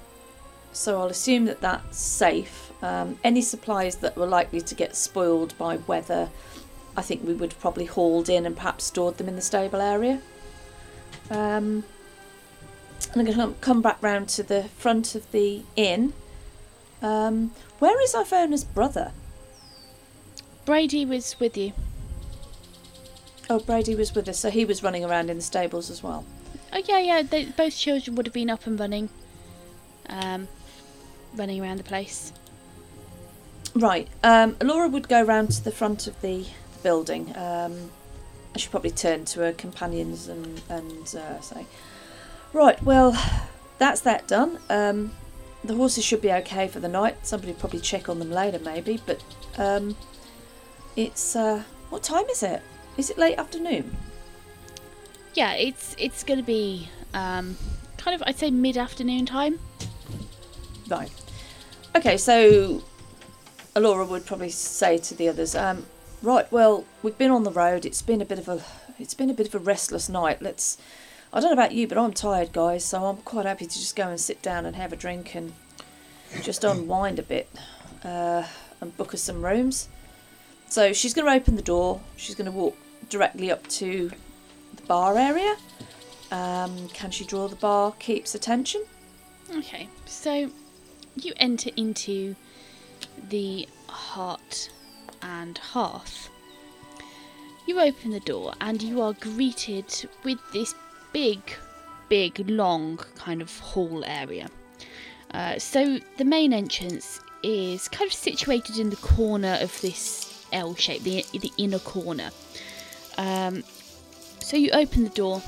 [0.74, 2.72] so I'll assume that that's safe.
[2.82, 6.30] Um, any supplies that were likely to get spoiled by weather,
[6.98, 10.22] I think we would probably hauled in and perhaps stored them in the stable area.
[11.30, 11.84] Um,
[13.14, 16.14] and I'm going to come back round to the front of the inn.
[17.02, 19.12] Um, where is Ivona's brother?
[20.66, 21.74] Brady was with you.
[23.50, 26.26] Oh, Brady was with us, so he was running around in the stables as well.
[26.74, 27.22] Oh yeah, yeah.
[27.22, 29.10] They, both children would have been up and running,
[30.10, 30.48] um,
[31.36, 32.34] running around the place.
[33.76, 34.08] Right.
[34.24, 36.46] Um, Laura would go round to the front of the
[36.82, 37.36] building.
[37.38, 37.92] Um,
[38.56, 41.66] I should probably turn to her companions and and uh, say,
[42.54, 42.82] right.
[42.82, 43.16] Well,
[43.78, 44.58] that's that done.
[44.70, 45.12] Um,
[45.64, 47.28] the horses should be okay for the night.
[47.28, 49.00] Somebody probably check on them later, maybe.
[49.06, 49.22] But
[49.58, 49.96] um,
[50.96, 52.62] it's uh, what time is it?
[52.98, 53.96] Is it late afternoon?
[55.34, 57.58] Yeah, it's it's going to be um,
[57.98, 59.60] kind of I'd say mid afternoon time.
[60.88, 61.12] Right.
[61.96, 62.84] Okay, so
[63.76, 65.86] Alora would probably say to the others, um,
[66.22, 67.86] right, well, we've been on the road.
[67.86, 68.64] It's been a bit of a
[68.98, 70.42] it's been a bit of a restless night.
[70.42, 70.78] Let's
[71.34, 73.96] I don't know about you, but I'm tired, guys, so I'm quite happy to just
[73.96, 75.52] go and sit down and have a drink and
[76.42, 77.50] just unwind a bit
[78.06, 78.44] uh,
[78.80, 79.90] and book us some rooms.
[80.68, 82.02] So she's going to open the door.
[82.18, 82.78] She's going to walk
[83.10, 84.12] directly up to
[84.76, 85.56] the bar area.
[86.32, 88.84] Um, can she draw the bar keeps attention?
[89.56, 90.50] Okay, so
[91.16, 92.36] you enter into
[93.30, 94.70] the heart
[95.22, 96.30] and hearth.
[97.68, 100.76] You open the door and you are greeted with this
[101.14, 101.40] big,
[102.10, 104.50] big, long kind of hall area.
[105.32, 110.25] Uh, so the main entrance is kind of situated in the corner of this
[110.56, 112.32] L shape, the, the inner corner.
[113.18, 113.64] Um,
[114.40, 115.42] so you open the door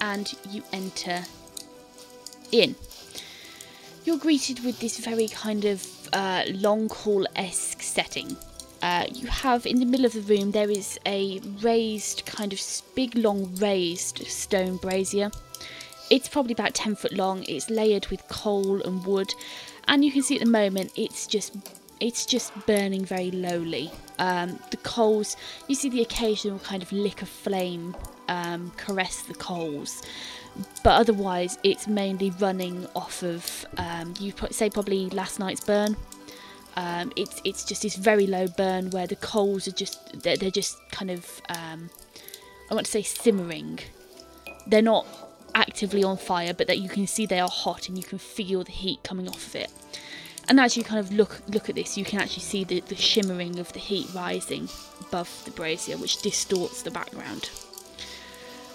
[0.00, 1.24] and you enter
[2.52, 2.74] in.
[4.04, 8.36] You're greeted with this very kind of uh, long hall esque setting.
[8.82, 12.60] Uh, you have in the middle of the room there is a raised, kind of
[12.96, 15.30] big, long raised stone brazier.
[16.10, 17.44] It's probably about 10 foot long.
[17.44, 19.32] It's layered with coal and wood,
[19.86, 21.54] and you can see at the moment it's just
[22.02, 23.90] it's just burning very lowly.
[24.18, 25.36] Um, the coals,
[25.68, 27.96] you see the occasional kind of lick of flame
[28.28, 30.02] um, caress the coals,
[30.82, 35.96] but otherwise it's mainly running off of um, you say probably last night's burn.
[36.74, 40.50] Um, it's it's just this very low burn where the coals are just they're, they're
[40.50, 41.88] just kind of um,
[42.68, 43.78] I want to say simmering.
[44.66, 45.06] They're not
[45.54, 48.64] actively on fire, but that you can see they are hot and you can feel
[48.64, 49.70] the heat coming off of it.
[50.48, 52.96] And as you kind of look look at this, you can actually see the, the
[52.96, 54.68] shimmering of the heat rising
[55.00, 57.50] above the brazier, which distorts the background.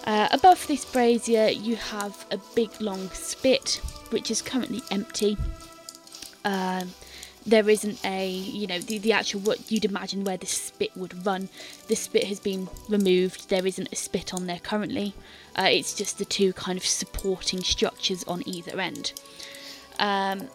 [0.04, 5.36] Uh, above this brazier, you have a big long spit, which is currently empty.
[6.44, 6.92] Um,
[7.44, 11.26] there isn't a, you know, the, the actual what you'd imagine where the spit would
[11.26, 11.48] run.
[11.88, 13.48] The spit has been removed.
[13.48, 15.14] There isn't a spit on there currently.
[15.58, 19.12] Uh, it's just the two kind of supporting structures on either end.
[19.98, 20.48] Um,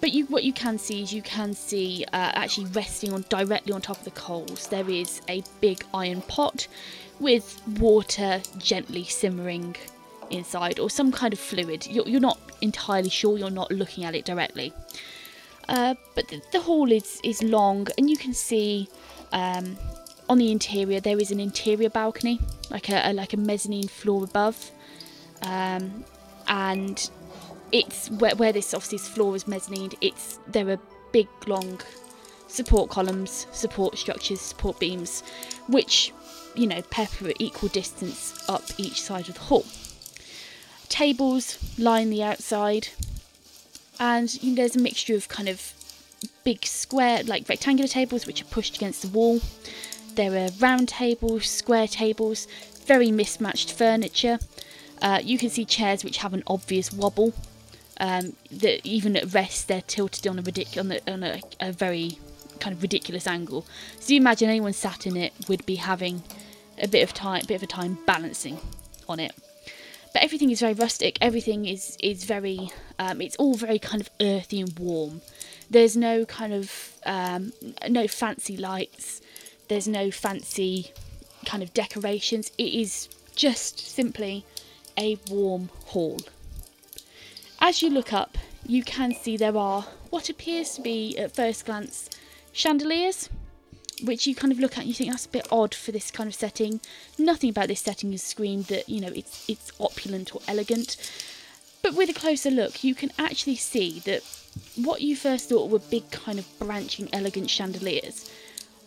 [0.00, 3.72] but you, what you can see is you can see uh, actually resting on directly
[3.72, 4.68] on top of the coals.
[4.68, 6.68] There is a big iron pot
[7.20, 9.76] with water gently simmering
[10.30, 11.86] inside, or some kind of fluid.
[11.86, 13.38] You're, you're not entirely sure.
[13.38, 14.72] You're not looking at it directly.
[15.68, 18.88] Uh, but the, the hall is is long, and you can see
[19.32, 19.76] um,
[20.28, 24.24] on the interior there is an interior balcony, like a, a like a mezzanine floor
[24.24, 24.70] above,
[25.42, 26.04] um,
[26.48, 27.10] and
[27.74, 29.90] it's where, where this obviously floor is mezzanine.
[30.00, 30.78] It's there are
[31.12, 31.80] big long
[32.46, 35.24] support columns, support structures, support beams,
[35.66, 36.12] which
[36.54, 39.66] you know pepper at equal distance up each side of the hall.
[40.88, 42.88] Tables line the outside,
[43.98, 45.72] and you know, there's a mixture of kind of
[46.44, 49.40] big square, like rectangular tables, which are pushed against the wall.
[50.14, 52.46] There are round tables, square tables,
[52.86, 54.38] very mismatched furniture.
[55.02, 57.34] Uh, you can see chairs which have an obvious wobble.
[58.00, 62.18] Um, that even at rest they're tilted on a ridic- on, on a, a very
[62.58, 63.64] kind of ridiculous angle.
[64.00, 66.22] So you imagine anyone sat in it would be having
[66.82, 68.58] a bit of time, bit of a time balancing
[69.08, 69.32] on it
[70.14, 71.18] but everything is very rustic.
[71.20, 72.70] Everything is is very.
[72.98, 75.20] Um, it's all very kind of earthy and warm.
[75.68, 77.52] There's no kind of um,
[77.90, 79.20] no fancy lights.
[79.68, 80.92] There's no fancy
[81.44, 82.52] kind of decorations.
[82.56, 84.46] It is just simply
[84.96, 86.20] a warm hall.
[87.66, 91.64] As you look up, you can see there are what appears to be, at first
[91.64, 92.10] glance,
[92.52, 93.30] chandeliers
[94.02, 96.10] which you kind of look at and you think that's a bit odd for this
[96.10, 96.78] kind of setting.
[97.16, 100.98] Nothing about this setting has screamed that, you know, it's it's opulent or elegant.
[101.80, 104.22] But with a closer look, you can actually see that
[104.76, 108.30] what you first thought were big kind of branching elegant chandeliers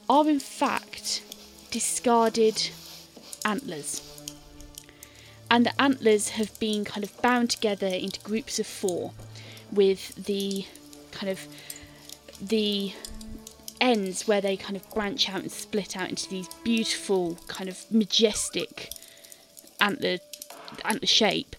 [0.08, 1.24] are in fact
[1.72, 2.70] discarded
[3.44, 4.17] antlers.
[5.50, 9.14] And the antlers have been kind of bound together into groups of four
[9.72, 10.66] with the
[11.12, 11.48] kind of
[12.42, 12.94] the
[13.80, 17.86] ends where they kind of branch out and split out into these beautiful kind of
[17.92, 18.90] majestic
[19.80, 20.18] antler
[20.84, 21.56] antler shape.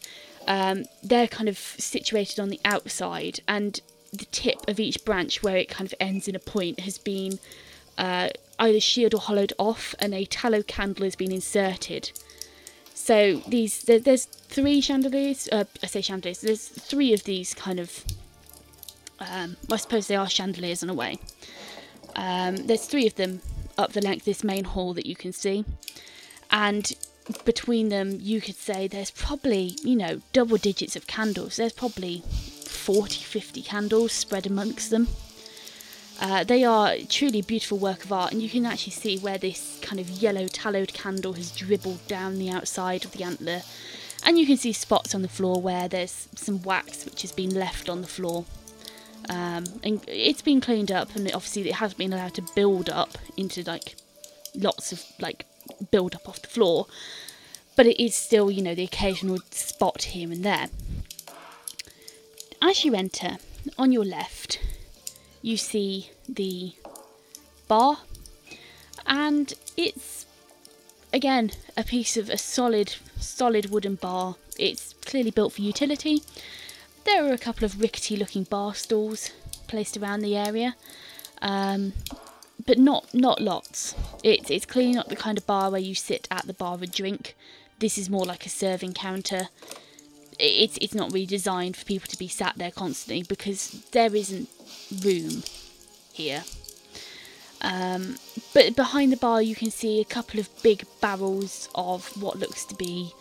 [0.46, 3.80] Um, they're kind of situated on the outside and
[4.12, 7.38] the tip of each branch where it kind of ends in a point has been
[7.98, 12.10] uh, either sheared or hollowed off and a tallow candle has been inserted
[13.08, 13.16] so
[13.54, 18.04] these there, there's three chandeliers uh, i say chandeliers there's three of these kind of
[19.20, 21.12] um, i suppose they are chandeliers in a way
[22.16, 23.40] um, there's three of them
[23.78, 25.64] up the length of this main hall that you can see,
[26.50, 26.92] and
[27.44, 31.56] between them, you could say there's probably, you know, double digits of candles.
[31.56, 32.22] There's probably
[32.66, 35.08] 40, 50 candles spread amongst them.
[36.20, 39.78] Uh, they are truly beautiful work of art, and you can actually see where this
[39.82, 43.62] kind of yellow tallowed candle has dribbled down the outside of the antler.
[44.24, 47.54] And you can see spots on the floor where there's some wax which has been
[47.54, 48.44] left on the floor.
[49.28, 53.16] Um, and it's been cleaned up, and obviously it has been allowed to build up
[53.36, 53.94] into like
[54.54, 55.46] lots of like
[55.90, 56.86] build up off the floor.
[57.76, 60.66] But it is still, you know, the occasional spot here and there.
[62.60, 63.36] As you enter,
[63.78, 64.58] on your left,
[65.42, 66.72] you see the
[67.66, 67.98] bar,
[69.06, 70.26] and it's
[71.12, 74.36] again a piece of a solid, solid wooden bar.
[74.58, 76.22] It's clearly built for utility.
[77.04, 79.30] There are a couple of rickety looking bar stools
[79.66, 80.76] placed around the area,
[81.40, 81.92] um,
[82.66, 83.94] but not not lots.
[84.22, 86.92] It's it's clearly not the kind of bar where you sit at the bar and
[86.92, 87.34] drink.
[87.78, 89.48] This is more like a serving counter.
[90.38, 94.48] It's it's not really designed for people to be sat there constantly because there isn't
[95.04, 95.42] room
[96.12, 96.44] here.
[97.60, 98.16] Um,
[98.54, 102.64] but behind the bar, you can see a couple of big barrels of what looks
[102.66, 103.12] to be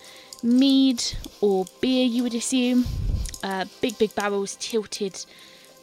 [0.43, 1.03] mead
[1.41, 2.86] or beer, you would assume.
[3.43, 5.26] Uh, big, big barrels tilted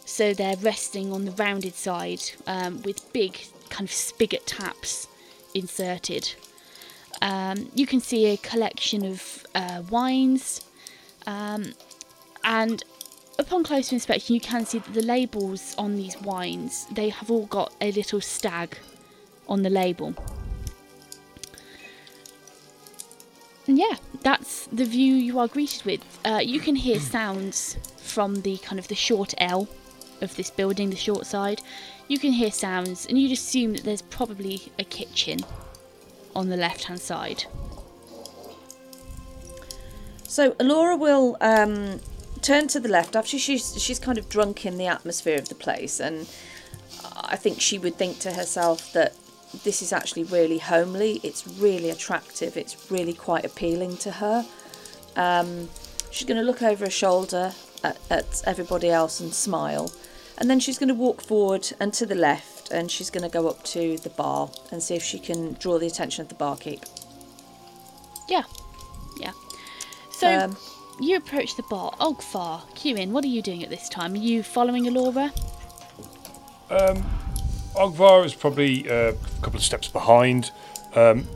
[0.05, 5.09] so they're resting on the rounded side um, with big kind of spigot taps
[5.55, 6.35] inserted.
[7.22, 10.61] Um, you can see a collection of uh, wines,
[11.27, 11.75] um,
[12.45, 12.83] and
[13.39, 17.47] upon closer inspection, you can see that the labels on these wines they have all
[17.47, 18.79] got a little stag
[19.49, 20.14] on the label.
[23.66, 26.03] And yeah, that's the view you are greeted with.
[26.25, 29.68] Uh, you can hear sounds from the kind of the short L
[30.20, 31.61] of this building, the short side.
[32.09, 35.41] You can hear sounds, and you'd assume that there's probably a kitchen
[36.37, 37.45] on the left hand side.
[40.27, 42.01] So Laura will um,
[42.43, 45.55] turn to the left after she's she's kind of drunk in the atmosphere of the
[45.55, 46.29] place, and
[47.16, 49.14] I think she would think to herself that
[49.62, 51.20] this is actually really homely.
[51.22, 52.57] It's really attractive.
[52.57, 54.45] It's really quite appealing to her.
[55.16, 55.68] Um,
[56.11, 57.53] she's going to look over her shoulder
[57.85, 59.93] at, at everybody else and smile,
[60.39, 63.31] and then she's going to walk forward and to the left, and she's going to
[63.31, 66.35] go up to the bar and see if she can draw the attention of the
[66.35, 66.81] barkeep.
[68.29, 68.43] Yeah,
[69.20, 69.33] yeah.
[70.15, 70.57] So Um,
[71.01, 71.93] you approach the bar.
[72.01, 74.15] Ogvar, Cuin, what are you doing at this time?
[74.15, 75.33] Are you following Alora?
[76.71, 77.05] Um,
[77.75, 80.53] Ogvar is probably uh, a couple of steps behind,
[80.95, 81.27] um,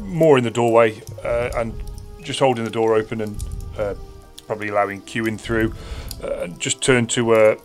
[0.00, 1.72] more in the doorway, uh, and
[2.20, 3.44] just holding the door open and
[3.78, 3.94] uh,
[4.46, 5.72] probably allowing Cuin through.
[6.22, 7.56] Uh, and just turn to uh,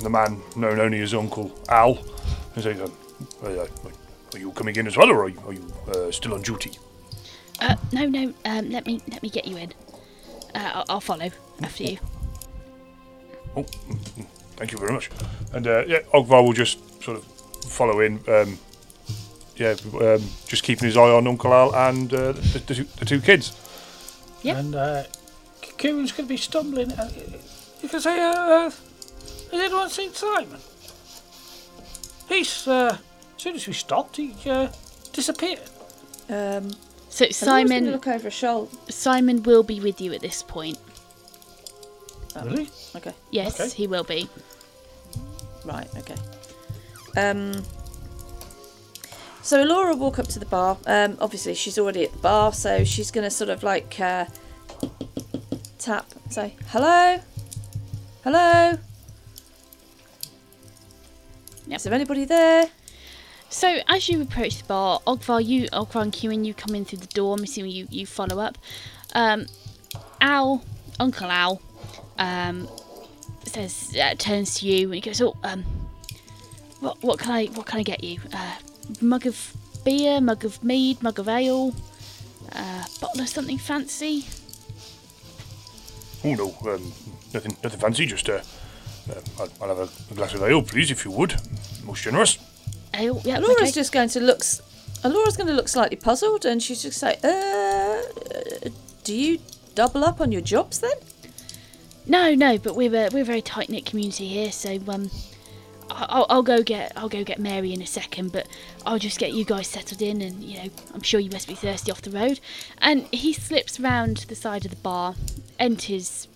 [0.00, 1.98] the man known only as Uncle Al
[2.56, 2.92] and say, um,
[3.44, 3.66] uh,
[4.34, 6.76] "Are you coming in as well, or are you, are you uh, still on duty?"
[7.60, 8.34] Uh, no, no.
[8.44, 9.72] Um, let me let me get you in.
[10.54, 11.30] Uh, I'll, I'll follow
[11.62, 11.98] after you.
[13.56, 13.62] Oh,
[14.56, 15.10] thank you very much.
[15.52, 17.24] And uh, yeah, Ogvar will just sort of
[17.64, 18.20] follow in.
[18.28, 18.58] Um,
[19.56, 23.04] yeah, um, just keeping his eye on Uncle Al and uh, the, the, two, the
[23.04, 23.52] two kids.
[24.42, 24.58] Yeah.
[24.58, 25.04] And uh,
[25.78, 26.92] Kieran's going to be stumbling.
[26.92, 27.10] Uh,
[27.82, 28.80] you can say, uh, uh, has
[29.52, 30.58] anyone seen Simon?
[32.28, 32.98] He's, uh,
[33.36, 34.68] as soon as we stopped, he uh,
[35.12, 35.60] disappeared.
[36.28, 36.70] Um,
[37.14, 38.76] So Laura's gonna Simon look over her shoulder.
[38.88, 40.78] Simon will be with you at this point.
[42.42, 42.68] Really?
[42.96, 43.12] Okay.
[43.30, 43.70] Yes, Okay.
[43.70, 44.28] he will be.
[45.64, 46.16] Right, okay.
[47.16, 47.62] Um,
[49.42, 50.76] so Laura will walk up to the bar.
[50.86, 54.24] Um, obviously, she's already at the bar, so she's going to sort of like uh,
[55.78, 57.20] tap, say, hello?
[58.24, 58.76] Hello?
[61.68, 61.76] Yep.
[61.76, 62.70] Is there anybody there?
[63.54, 66.98] So as you approach the bar, Ogvar, you Ogvar and Cuin, you come in through
[66.98, 67.36] the door.
[67.36, 68.58] I'm assuming you, you follow up.
[69.12, 69.46] Um,
[70.20, 70.64] Al,
[70.98, 71.62] Uncle Al,
[72.18, 72.68] um,
[73.44, 75.62] says uh, turns to you and he goes, "Oh, um,
[76.80, 78.18] what what can I what can I get you?
[78.32, 78.56] Uh,
[79.00, 81.72] mug of beer, mug of mead, mug of ale,
[82.56, 84.26] uh, bottle of something fancy."
[86.24, 86.92] Oh no, um,
[87.32, 88.04] nothing, nothing fancy.
[88.04, 88.40] Just uh,
[89.08, 91.36] uh, I'll, I'll have a glass of ale, please, if you would.
[91.84, 92.36] Most generous.
[93.02, 94.42] Yeah, Laura's just going to look.
[95.04, 98.02] uh, Laura's going to look slightly puzzled, and she's just say, uh,
[99.04, 99.38] do you
[99.74, 100.96] double up on your jobs then?
[102.06, 105.10] No, no, but we're a, we're a very tight knit community here, so um,
[105.90, 108.46] I'll, I'll go get I'll go get Mary in a second, but
[108.86, 111.54] I'll just get you guys settled in, and you know I'm sure you must be
[111.54, 112.40] thirsty off the road.
[112.78, 115.14] And he slips round the side of the bar,
[115.58, 116.28] enters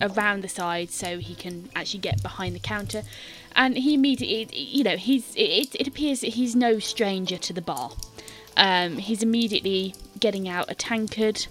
[0.00, 3.02] around the side so he can actually get behind the counter,
[3.56, 7.62] and he immediately you know he's it, it appears that he's no stranger to the
[7.62, 7.92] bar.
[8.56, 11.46] Um, he's immediately getting out a tankard.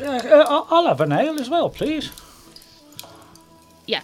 [0.00, 2.10] Uh, uh, I'll- have an ale as well, please.
[3.86, 4.02] yeah.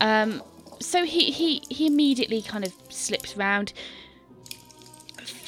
[0.00, 0.42] Um,
[0.80, 3.74] so he, he, he immediately kind of slips round,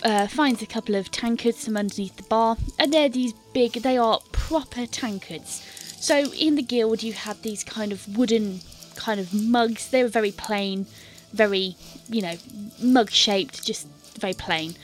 [0.04, 3.96] uh, finds a couple of tankards from underneath the bar, and they're these big, they
[3.96, 5.62] are proper tankards.
[6.00, 8.60] So in the guild, you had these kind of wooden
[8.96, 9.88] kind of mugs.
[9.88, 10.86] They were very plain,
[11.32, 11.76] very,
[12.08, 12.34] you know,
[12.82, 13.86] mug shaped, just
[14.18, 14.74] very plain.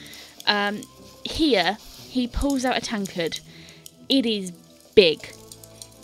[0.46, 0.82] Um,
[1.24, 1.78] here,
[2.08, 3.40] he pulls out a tankard.
[4.08, 4.50] It is
[4.94, 5.34] big.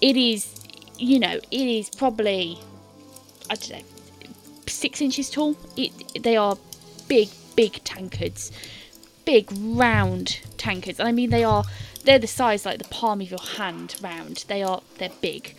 [0.00, 0.55] It is,
[0.98, 2.59] you know, it is probably
[3.50, 3.84] I don't know,
[4.66, 5.57] six inches tall.
[5.76, 6.57] It, they are
[7.09, 8.50] big, big tankards,
[9.24, 11.64] big round tankards, I mean they are
[12.05, 14.44] they're the size like the palm of your hand round.
[14.48, 15.55] They are they're big.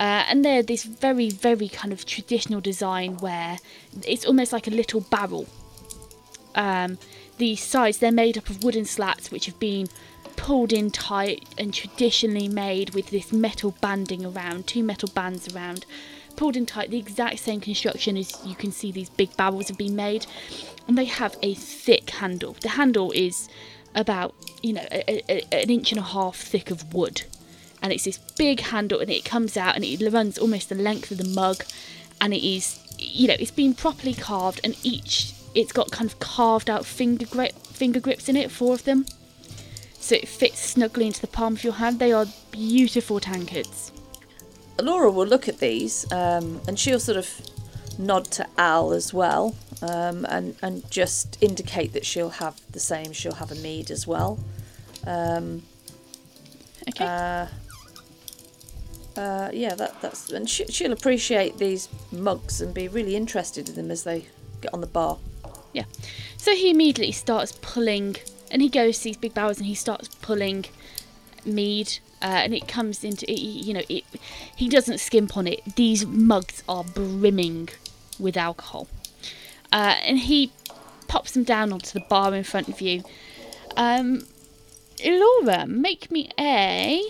[0.00, 3.58] Uh, and they're this very, very kind of traditional design where
[4.08, 5.46] it's almost like a little barrel.
[6.54, 6.98] Um,
[7.36, 9.88] the sides, they're made up of wooden slats which have been
[10.36, 15.84] pulled in tight and traditionally made with this metal banding around, two metal bands around,
[16.34, 19.76] pulled in tight, the exact same construction as you can see these big barrels have
[19.76, 20.24] been made.
[20.88, 22.56] And they have a thick handle.
[22.62, 23.50] The handle is
[23.94, 27.22] about, you know, a, a, an inch and a half thick of wood.
[27.82, 31.10] And it's this big handle and it comes out and it runs almost the length
[31.10, 31.64] of the mug.
[32.20, 36.18] And it is, you know, it's been properly carved and each, it's got kind of
[36.18, 39.06] carved out finger, grip, finger grips in it, four of them
[40.00, 41.98] so it fits snugly into the palm of your hand.
[41.98, 43.92] They are beautiful tankards.
[44.80, 47.30] Laura will look at these um, and she'll sort of
[47.98, 53.12] nod to Al as well um, and, and just indicate that she'll have the same.
[53.12, 54.38] She'll have a mead as well.
[55.06, 55.62] Um,
[56.88, 57.04] Okay.
[57.04, 57.46] uh,
[59.20, 63.74] uh, yeah, that, that's and she, she'll appreciate these mugs and be really interested in
[63.74, 64.26] them as they
[64.62, 65.18] get on the bar.
[65.72, 65.84] Yeah.
[66.36, 68.16] So he immediately starts pulling,
[68.50, 70.66] and he goes to these big barrels and he starts pulling
[71.44, 71.98] mead.
[72.22, 74.04] Uh, and it comes into, it, you know, it.
[74.54, 75.60] He doesn't skimp on it.
[75.76, 77.70] These mugs are brimming
[78.18, 78.88] with alcohol,
[79.72, 80.52] uh, and he
[81.08, 83.02] pops them down onto the bar in front of you.
[83.76, 84.26] Um,
[85.02, 87.02] Laura, make me a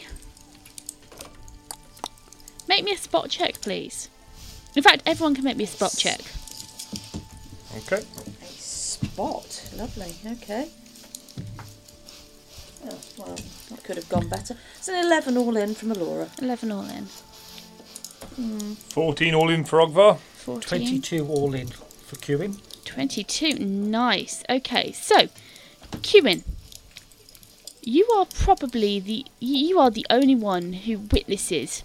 [2.70, 4.08] make me a spot check, please.
[4.76, 6.20] In fact, everyone can make me a spot check.
[7.78, 8.02] Okay.
[8.42, 10.14] A spot, lovely.
[10.34, 10.68] Okay.
[12.86, 13.36] Oh, well,
[13.70, 14.56] that could have gone better.
[14.78, 16.28] It's an eleven all in from Alora.
[16.40, 17.06] Eleven all in.
[18.36, 18.74] Hmm.
[18.74, 20.18] 14 all in for Ogvar.
[20.18, 21.00] 14.
[21.00, 22.56] 22 all in for Cuin.
[22.84, 23.54] 22.
[23.58, 24.44] Nice.
[24.48, 25.28] Okay, so,
[26.02, 26.44] Cuin,
[27.82, 31.82] you are probably the you are the only one who witnesses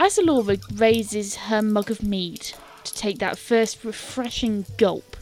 [0.00, 2.40] as Alora raises her mug of mead
[2.84, 5.14] to take that first refreshing gulp.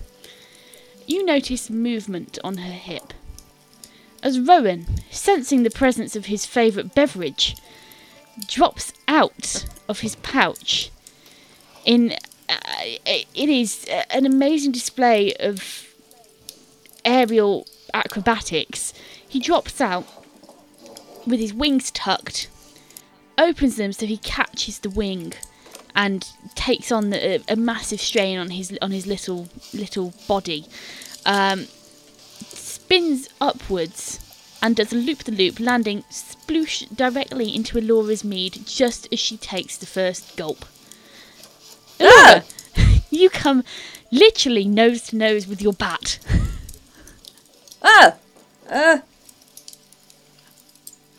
[1.04, 3.12] You notice movement on her hip.
[4.22, 7.56] As Rowan, sensing the presence of his favourite beverage,
[8.46, 10.92] drops out of his pouch
[11.84, 12.12] in
[12.48, 12.54] uh,
[13.04, 15.92] it is uh, an amazing display of
[17.04, 18.94] aerial acrobatics.
[19.28, 20.06] He drops out
[21.26, 22.48] with his wings tucked,
[23.38, 25.32] opens them so he catches the wing,
[25.94, 30.66] and takes on the, a, a massive strain on his on his little little body.
[31.24, 31.66] Um,
[32.40, 34.20] spins upwards
[34.62, 39.36] and does a loop the loop, landing sploosh directly into Alora's mead just as she
[39.36, 40.64] takes the first gulp.
[42.00, 42.44] Alora,
[43.10, 43.64] you come
[44.10, 46.18] literally nose to nose with your bat.
[47.82, 48.14] Oh!
[48.70, 48.98] Uh.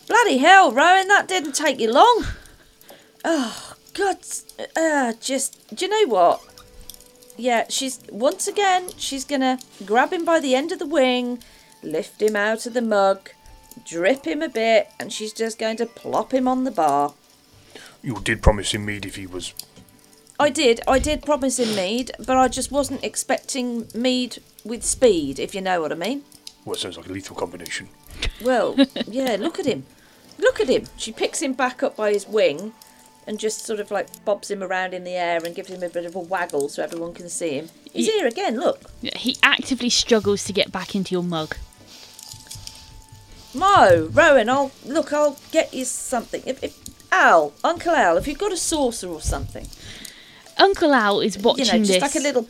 [0.09, 2.25] Bloody hell, Rowan, that didn't take you long.
[3.23, 4.17] Oh, God.
[4.75, 5.75] Uh, just.
[5.75, 6.41] Do you know what?
[7.37, 7.99] Yeah, she's.
[8.11, 11.43] Once again, she's gonna grab him by the end of the wing,
[11.83, 13.29] lift him out of the mug,
[13.85, 17.13] drip him a bit, and she's just going to plop him on the bar.
[18.01, 19.53] You did promise him mead if he was.
[20.39, 25.37] I did, I did promise him mead, but I just wasn't expecting mead with speed,
[25.37, 26.23] if you know what I mean.
[26.65, 27.89] Well, it sounds like a lethal combination.
[28.41, 28.75] Well,
[29.07, 29.85] yeah, look at him.
[30.39, 30.85] Look at him.
[30.97, 32.73] She picks him back up by his wing
[33.27, 35.89] and just sort of like bobs him around in the air and gives him a
[35.89, 37.69] bit of a waggle so everyone can see him.
[37.93, 38.81] He's Ye- here again, look.
[39.01, 41.55] He actively struggles to get back into your mug.
[43.53, 46.41] Mo, Rowan, I'll look, I'll get you something.
[46.45, 46.77] If, if
[47.11, 49.67] Al, Uncle Al, if you've got a saucer or something,
[50.57, 52.01] Uncle Al is watching you know, just this.
[52.01, 52.47] like a little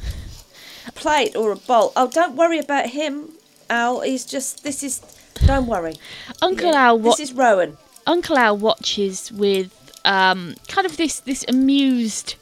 [0.96, 1.94] plate or a bowl.
[1.96, 3.30] Oh, don't worry about him,
[3.70, 4.02] Al.
[4.02, 5.02] He's just this is.
[5.46, 5.96] Don't worry.
[6.42, 7.78] Uncle Yeah, Al wa- This is Rowan.
[8.08, 9.76] Uncle Al watches with
[10.06, 12.36] um, kind of this this amused,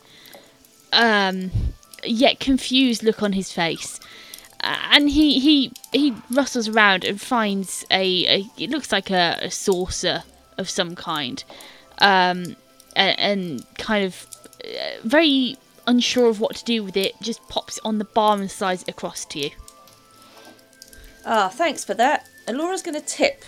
[0.93, 1.51] um,
[2.03, 3.99] yet confused look on his face,
[4.63, 9.37] uh, and he he he rustles around and finds a, a it looks like a,
[9.41, 10.23] a saucer
[10.57, 11.43] of some kind,
[11.99, 12.55] um,
[12.95, 14.25] and, and kind of
[14.63, 14.69] uh,
[15.03, 18.51] very unsure of what to do with it, just pops it on the bar and
[18.51, 19.49] slides it across to you.
[21.25, 22.27] Ah, thanks for that.
[22.47, 23.43] And Laura's going to tip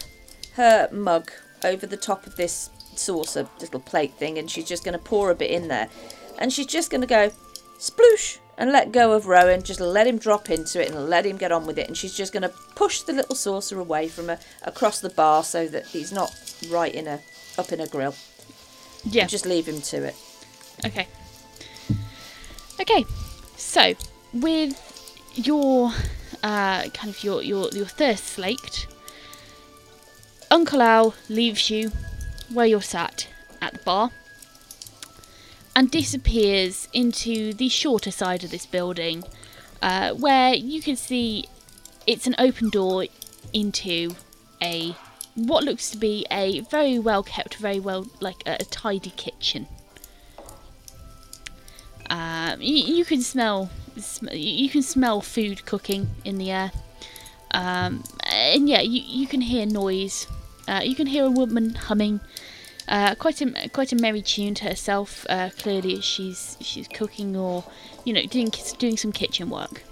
[0.53, 1.31] her mug
[1.63, 5.31] over the top of this saucer little plate thing, and she's just going to pour
[5.31, 5.89] a bit in there,
[6.37, 7.31] and she's just going to go
[7.77, 9.63] sploosh and let go of Rowan.
[9.63, 11.87] Just let him drop into it and let him get on with it.
[11.87, 15.43] And she's just going to push the little saucer away from her across the bar
[15.43, 16.35] so that he's not
[16.69, 17.21] right in a
[17.57, 18.15] up in a grill.
[19.05, 19.27] Yeah.
[19.27, 20.15] Just leave him to it.
[20.85, 21.07] Okay.
[22.81, 23.05] Okay.
[23.55, 23.93] So,
[24.33, 24.75] with
[25.35, 25.93] your
[26.43, 28.87] uh, kind of your your your thirst slaked,
[30.51, 31.91] Uncle Al leaves you
[32.53, 33.27] where you're sat
[33.61, 34.11] at the bar.
[35.75, 39.23] and disappears into the shorter side of this building,
[39.81, 41.45] uh, where you can see
[42.05, 43.05] it's an open door
[43.53, 44.15] into
[44.61, 44.93] a
[45.35, 49.67] what looks to be a very well kept, very well like a, a tidy kitchen.
[52.09, 53.78] Um, you, you can smell, sm-
[54.31, 56.71] you can smell food cooking in the air,
[57.51, 60.27] um, and yeah, you, you can hear noise.
[60.67, 62.19] Uh, you can hear a woman humming,
[62.87, 65.25] uh, quite a quite a merry tune to herself.
[65.29, 67.63] Uh, clearly, she's she's cooking or
[68.03, 69.83] you know doing doing some kitchen work.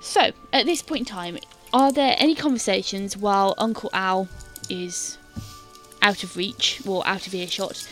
[0.00, 1.38] So at this point in time,
[1.72, 4.28] are there any conversations while Uncle Al
[4.68, 5.18] is
[6.00, 7.86] out of reach or out of earshot?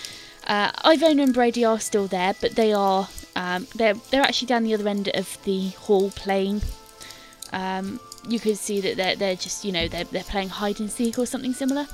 [0.47, 4.65] Uh, Ivona and Brady are still there, but they are um, they're they're actually down
[4.65, 6.63] the other end of the hall playing.
[7.53, 10.91] Um, you can see that they're they're just you know they're they're playing hide and
[10.91, 11.87] seek or something similar.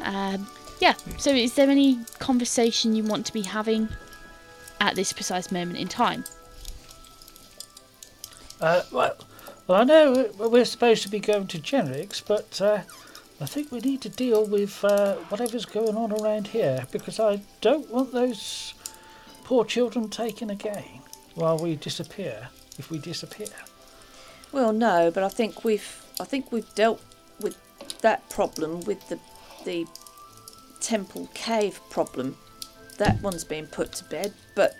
[0.00, 0.48] Um,
[0.80, 0.94] yeah.
[1.18, 3.88] So is there any conversation you want to be having
[4.80, 6.24] at this precise moment in time?
[8.60, 9.16] Uh, well,
[9.66, 12.80] well, I know we- we're supposed to be going to Jenrick's, but uh,
[13.40, 17.42] I think we need to deal with uh, whatever's going on around here because I
[17.60, 18.74] don't want those
[19.48, 21.00] poor children taken again
[21.34, 22.50] while we disappear.
[22.76, 23.48] If we disappear,
[24.52, 27.00] Well, no, but I think we've I think we've dealt
[27.40, 27.56] with
[28.02, 29.18] that problem with the
[29.64, 29.86] the
[30.80, 32.36] temple cave problem.
[32.98, 34.74] That one's been put to bed, but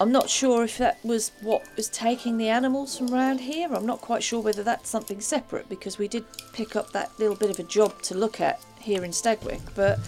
[0.00, 3.68] I'm not sure if that was what was taking the animals from round here.
[3.70, 6.24] I'm not quite sure whether that's something separate because we did
[6.54, 9.98] pick up that little bit of a job to look at here in Stagwick, but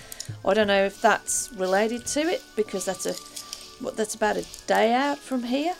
[0.47, 3.36] I don't know if that's related to it because that's a
[3.81, 5.74] what that's about a day out from here.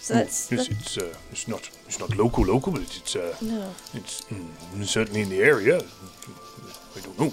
[0.00, 3.34] So that's yes, that- it's uh, it's not it's not local local, but it's uh,
[3.40, 3.72] no.
[3.94, 5.78] it's mm, certainly in the area.
[6.96, 7.32] I don't know.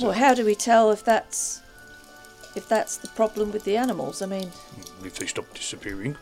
[0.00, 1.60] Well, how do we tell if that's
[2.54, 4.22] if that's the problem with the animals?
[4.22, 4.50] I mean,
[5.04, 6.16] If they stop disappearing,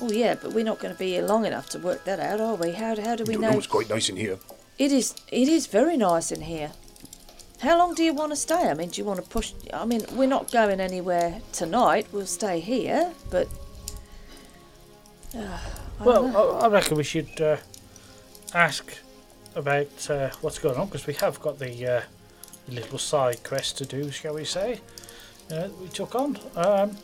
[0.00, 2.40] oh yeah, but we're not going to be here long enough to work that out,
[2.40, 2.72] are we?
[2.72, 3.50] How how do we know?
[3.50, 3.58] know.
[3.58, 4.38] It's quite nice in here.
[4.78, 6.72] It is it is very nice in here.
[7.64, 8.68] How long do you want to stay?
[8.68, 9.54] I mean, do you want to push?
[9.72, 12.06] I mean, we're not going anywhere tonight.
[12.12, 13.48] We'll stay here, but.
[15.34, 15.58] Uh,
[16.00, 17.56] I well, I, I reckon we should uh,
[18.52, 18.98] ask
[19.54, 22.02] about uh, what's going on because we have got the uh,
[22.68, 24.80] little side quest to do, shall we say?
[25.50, 26.38] Uh, that we took on.
[26.56, 26.98] Um,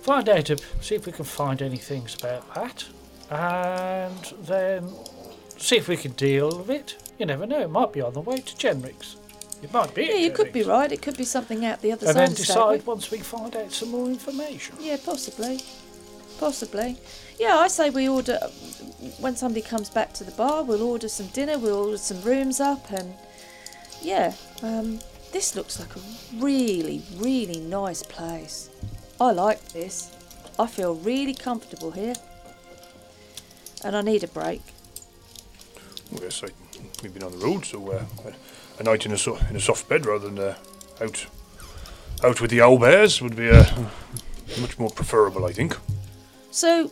[0.00, 2.86] find out, to see if we can find any things about that,
[3.30, 4.88] and then
[5.58, 7.05] see if we can deal with it.
[7.18, 9.16] You never know; it might be on the way to Jenrick's.
[9.62, 10.04] It might be.
[10.04, 10.92] yeah, at you could be right.
[10.92, 12.86] It could be something out the other And side then decide Stagwick.
[12.86, 14.76] once we find out some more information.
[14.80, 15.60] Yeah, possibly.
[16.38, 16.98] Possibly.
[17.38, 18.38] Yeah, I say we order.
[19.18, 22.60] When somebody comes back to the bar, we'll order some dinner, we'll order some rooms
[22.60, 23.14] up, and.
[24.02, 25.00] Yeah, um,
[25.32, 26.00] this looks like a
[26.36, 28.68] really, really nice place.
[29.20, 30.14] I like this.
[30.58, 32.14] I feel really comfortable here.
[33.82, 34.62] And I need a break.
[36.10, 36.48] Well, yes, I,
[37.02, 39.60] we've been on the road, so uh, a, a night in a so, in a
[39.60, 40.56] soft bed rather than uh,
[41.00, 41.26] out
[42.24, 43.64] out with the owl bears would be uh,
[44.60, 45.76] much more preferable, I think.
[46.50, 46.90] So,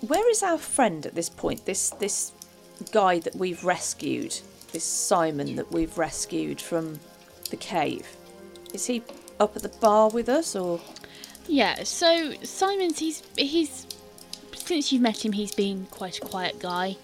[0.00, 1.64] where is our friend at this point?
[1.64, 2.32] This this
[2.92, 4.38] guy that we've rescued,
[4.72, 6.98] this Simon that we've rescued from
[7.50, 8.06] the cave.
[8.72, 9.02] Is he
[9.38, 10.80] up at the bar with us, or
[11.46, 13.86] Yeah, so Simon's he's he's
[14.54, 16.96] since you've met him he's been quite a quiet guy.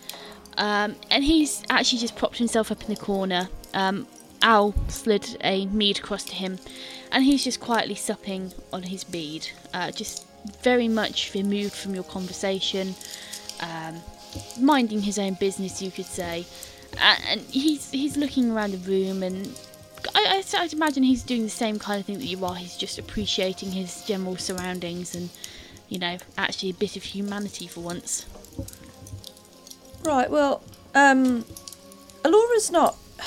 [0.60, 3.48] Um, and he's actually just propped himself up in the corner.
[3.72, 4.06] Um,
[4.42, 6.58] Al slid a mead across to him,
[7.10, 10.26] and he's just quietly supping on his mead, uh, just
[10.62, 12.94] very much removed from your conversation,
[13.60, 14.00] um,
[14.60, 16.44] minding his own business, you could say.
[16.98, 19.58] And he's he's looking around the room, and
[20.14, 22.54] I, I, I'd imagine he's doing the same kind of thing that you are.
[22.54, 25.30] He's just appreciating his general surroundings and,
[25.88, 28.26] you know, actually a bit of humanity for once.
[30.02, 30.30] Right?
[30.30, 30.62] Well,
[30.94, 31.44] um,
[32.24, 32.96] Alora's not.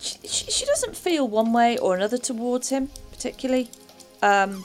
[0.00, 2.90] She, she, she doesn't feel one way or another towards him
[3.22, 3.70] particularly.
[4.20, 4.64] Um,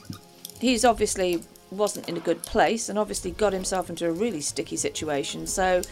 [0.60, 4.78] he's obviously wasn't in a good place and obviously got himself into a really sticky
[4.78, 5.46] situation.
[5.46, 5.84] So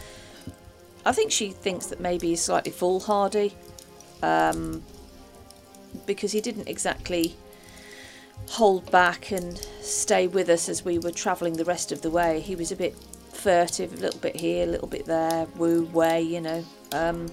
[1.04, 3.54] I think she thinks that maybe he's slightly foolhardy
[4.20, 4.82] um,
[6.06, 7.36] because he didn't exactly
[8.48, 12.40] hold back and stay with us as we were travelling the rest of the way.
[12.40, 12.96] He was a bit
[13.36, 16.64] furtive, a little bit here, a little bit there, woo way, you know.
[16.92, 17.26] Um,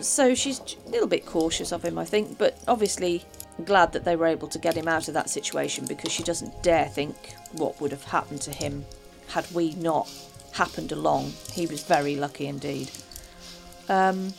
[0.00, 3.24] so she's a little bit cautious of him, I think, but obviously
[3.64, 6.62] glad that they were able to get him out of that situation because she doesn't
[6.62, 7.16] dare think
[7.52, 8.84] what would have happened to him
[9.28, 10.08] had we not
[10.52, 11.32] happened along.
[11.52, 12.90] He was very lucky indeed.
[13.88, 14.32] Um,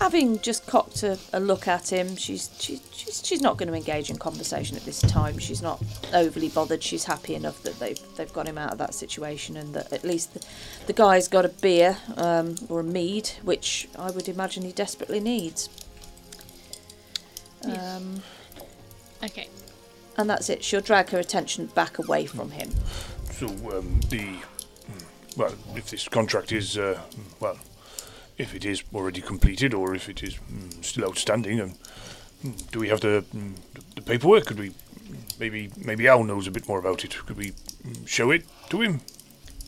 [0.00, 3.74] having just cocked a, a look at him, she's, she's she's she's not going to
[3.74, 5.38] engage in conversation at this time.
[5.38, 5.82] She's not
[6.12, 6.82] overly bothered.
[6.82, 10.04] She's happy enough that they've they've got him out of that situation, and that at
[10.04, 10.44] least the,
[10.86, 15.20] the guy's got a beer um, or a mead, which I would imagine he desperately
[15.20, 15.68] needs.
[17.66, 17.96] Yes.
[17.96, 18.22] Um,
[19.24, 19.48] Okay.
[20.18, 20.62] and that's it.
[20.62, 22.70] She'll drag her attention back away from him.
[23.32, 24.36] So um, the
[25.36, 27.00] well, if this contract is uh,
[27.40, 27.58] well,
[28.38, 31.74] if it is already completed or if it is mm, still outstanding, and
[32.44, 33.54] mm, do we have the, mm,
[33.94, 34.46] the paperwork?
[34.46, 34.72] Could we
[35.38, 37.16] maybe maybe Al knows a bit more about it?
[37.26, 39.00] Could we mm, show it to him?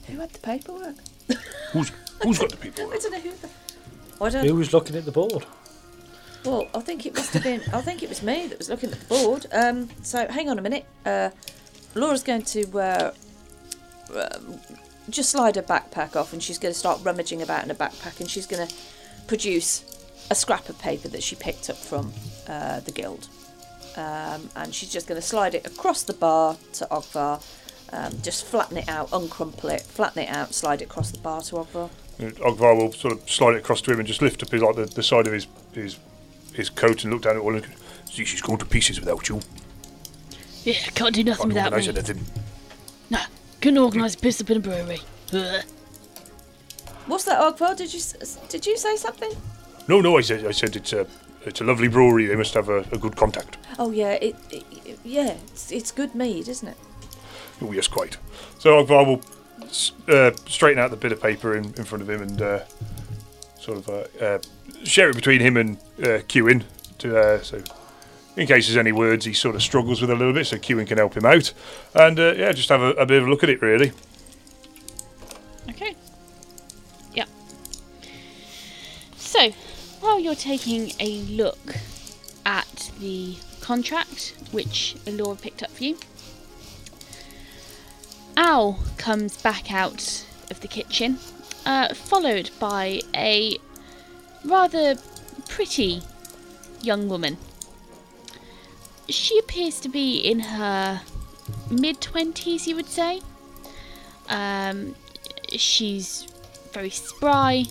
[0.07, 0.97] Who had the paperwork?
[1.73, 1.93] Who's
[2.23, 2.95] who's got the paperwork?
[2.95, 3.03] I paperwork?
[3.03, 3.37] don't know who.
[3.37, 4.25] The...
[4.25, 4.47] I don't.
[4.47, 5.47] Who was looking at the board?
[6.45, 7.61] Well, I think it must have been.
[7.73, 9.47] I think it was me that was looking at the board.
[9.53, 10.87] Um, so hang on a minute.
[11.05, 11.31] Uh,
[11.95, 13.13] Laura's going to uh,
[14.15, 14.61] um,
[15.11, 18.21] just slide her backpack off, and she's going to start rummaging about in her backpack,
[18.21, 18.75] and she's going to
[19.27, 19.85] produce
[20.31, 22.13] a scrap of paper that she picked up from
[22.49, 23.29] uh, the guild,
[23.97, 27.43] um, and she's just going to slide it across the bar to Ogvar.
[27.91, 31.41] Um, just flatten it out, uncrumple it, flatten it out, slide it across the bar
[31.43, 31.89] to Ogvar.
[32.19, 34.77] Ogvar will sort of slide it across to him and just lift up his like
[34.77, 35.97] the, the side of his his
[36.53, 37.55] his coat and look down at it all.
[37.55, 37.67] And,
[38.11, 39.41] See, she's going to pieces without you.
[40.65, 41.95] Yeah, can't do nothing Can't without organise me.
[41.95, 42.25] anything.
[43.11, 43.19] No,
[43.61, 45.01] couldn't organise a piss up in a brewery.
[47.07, 47.77] What's that, Ogvar?
[47.77, 48.01] Did you
[48.49, 49.31] did you say something?
[49.89, 51.07] No, no, I said I said it's a
[51.47, 52.27] it's a lovely brewery.
[52.27, 53.57] They must have a, a good contact.
[53.79, 56.77] Oh yeah, it, it, it- yeah, it's, it's good mead, isn't it?
[57.63, 58.19] Oh, yes, quite.
[58.59, 59.23] So Ogvar will
[60.09, 62.61] uh, straighten out the bit of paper in, in front of him and uh,
[63.59, 64.39] sort of uh, uh,
[64.85, 66.65] share it between him and uh, Cuin.
[66.99, 67.63] To, uh, so,
[68.39, 70.87] in case there's any words he sort of struggles with a little bit, so Cuin
[70.87, 71.53] can help him out.
[71.93, 73.91] And uh, yeah, just have a, a bit of a look at it, really.
[75.69, 75.97] Okay.
[77.13, 77.25] Yeah.
[79.17, 79.51] So,
[80.01, 81.75] while you're taking a look
[82.47, 85.99] at the contract, which Laura picked up for you,
[88.37, 91.19] Al comes back out of the kitchen,
[91.67, 93.59] uh, followed by a
[94.45, 94.95] rather
[95.49, 96.03] pretty
[96.83, 97.37] young woman.
[99.09, 101.01] She appears to be in her
[101.71, 103.21] mid 20s, you would say.
[104.29, 104.95] Um,
[105.49, 106.27] she's
[106.73, 107.65] very spry.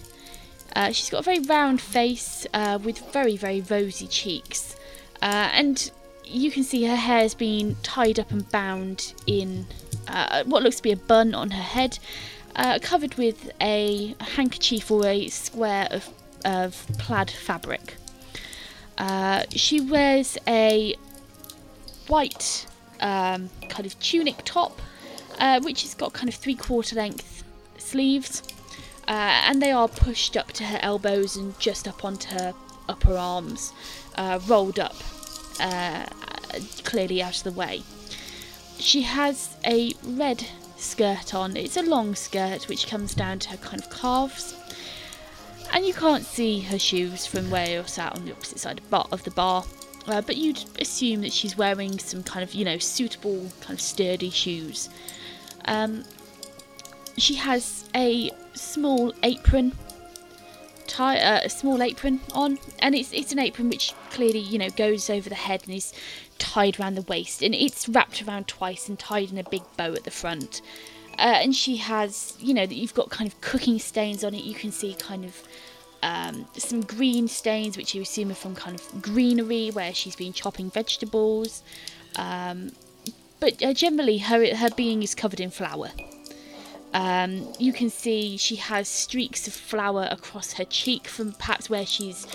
[0.75, 4.75] Uh, she's got a very round face uh, with very, very rosy cheeks.
[5.21, 5.91] Uh, and
[6.23, 9.65] you can see her hair's been tied up and bound in
[10.07, 11.99] uh, what looks to be a bun on her head,
[12.55, 16.09] uh, covered with a handkerchief or a square of,
[16.45, 17.95] of plaid fabric.
[18.97, 20.95] Uh, she wears a
[22.07, 22.65] white
[22.99, 24.81] um, kind of tunic top,
[25.39, 27.43] uh, which has got kind of three quarter length
[27.77, 28.43] sleeves,
[29.07, 32.53] uh, and they are pushed up to her elbows and just up onto her
[32.89, 33.73] upper arms,
[34.15, 34.95] uh, rolled up,
[35.59, 36.05] uh,
[36.83, 37.83] clearly out of the way.
[38.79, 40.45] She has a red
[40.77, 41.57] skirt on.
[41.57, 44.55] It's a long skirt which comes down to her kind of calves.
[45.73, 49.11] And you can't see her shoes from where you're sat on the opposite side of
[49.11, 49.65] of the bar.
[50.07, 53.81] Uh, but you'd assume that she's wearing some kind of, you know, suitable, kind of
[53.81, 54.89] sturdy shoes.
[55.65, 56.05] Um,
[57.17, 59.73] she has a small apron,
[60.87, 64.69] tie, uh, a small apron on, and it's it's an apron which clearly, you know,
[64.69, 65.93] goes over the head and is
[66.37, 69.93] tied around the waist, and it's wrapped around twice and tied in a big bow
[69.93, 70.61] at the front.
[71.17, 74.43] Uh, and she has, you know, that you've got kind of cooking stains on it.
[74.43, 75.41] You can see kind of
[76.03, 80.33] um, some green stains, which you assume are from kind of greenery where she's been
[80.33, 81.63] chopping vegetables.
[82.15, 82.71] Um,
[83.39, 85.91] but uh, generally, her her being is covered in flour.
[86.93, 91.85] Um, you can see she has streaks of flour across her cheek from perhaps where
[91.85, 92.25] she's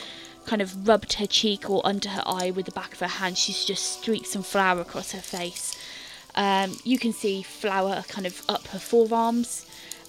[0.46, 3.38] kind of rubbed her cheek or under her eye with the back of her hand.
[3.38, 5.76] She's just streaked some flour across her face.
[6.34, 9.66] Um, you can see flour kind of up her forearms.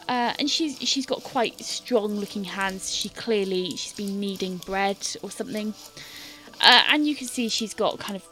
[0.08, 2.93] Uh, and she's she's got quite strong looking hands.
[2.93, 5.74] She clearly she's been kneading bread or something.
[6.62, 8.26] Uh, and you can see she's got kind of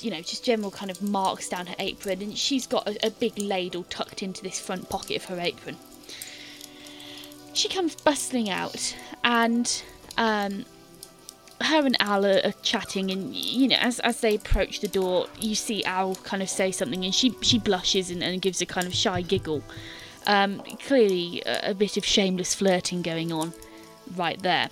[0.00, 3.10] you know just general kind of marks down her apron, and she's got a, a
[3.10, 5.76] big ladle tucked into this front pocket of her apron.
[7.54, 9.82] She comes bustling out, and
[10.18, 10.64] um,
[11.60, 15.26] her and Al are, are chatting, and you know, as as they approach the door,
[15.40, 18.66] you see Al kind of say something, and she she blushes and, and gives a
[18.66, 19.62] kind of shy giggle.
[20.26, 23.52] Um, clearly, a, bit of shameless flirting going on
[24.16, 24.70] right there.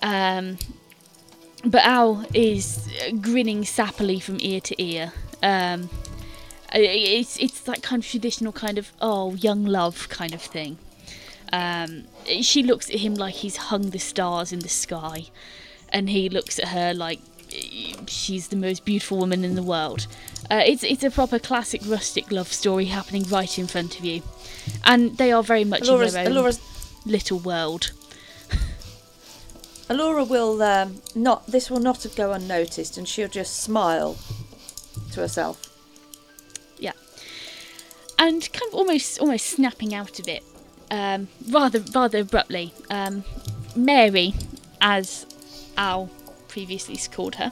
[0.00, 0.56] Um,
[1.64, 2.88] but Al is
[3.20, 5.12] grinning sappily from ear to ear.
[5.42, 5.90] Um,
[6.72, 10.78] it's it's that kind of traditional kind of oh young love kind of thing.
[11.52, 12.04] Um,
[12.40, 15.26] she looks at him like he's hung the stars in the sky.
[15.92, 17.20] and he looks at her like
[18.06, 20.06] she's the most beautiful woman in the world.
[20.50, 24.22] Uh, it's it's a proper classic rustic love story happening right in front of you,
[24.84, 26.60] and they are very much Alora's, in their own Alora's,
[27.06, 27.92] little world.
[29.88, 31.46] Alora will um, not.
[31.46, 34.18] This will not go unnoticed, and she'll just smile
[35.12, 35.68] to herself.
[36.78, 36.92] Yeah,
[38.18, 40.42] and kind of almost almost snapping out of it,
[40.90, 42.74] um, rather rather abruptly.
[42.90, 43.24] Um,
[43.74, 44.34] Mary,
[44.80, 45.24] as
[45.78, 46.10] Al
[46.52, 47.50] previously called her,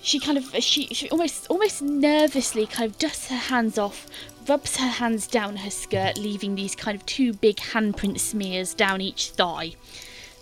[0.00, 4.06] she kind of she, she almost almost nervously kind of dusts her hands off,
[4.48, 9.00] rubs her hands down her skirt, leaving these kind of two big handprint smears down
[9.00, 9.74] each thigh,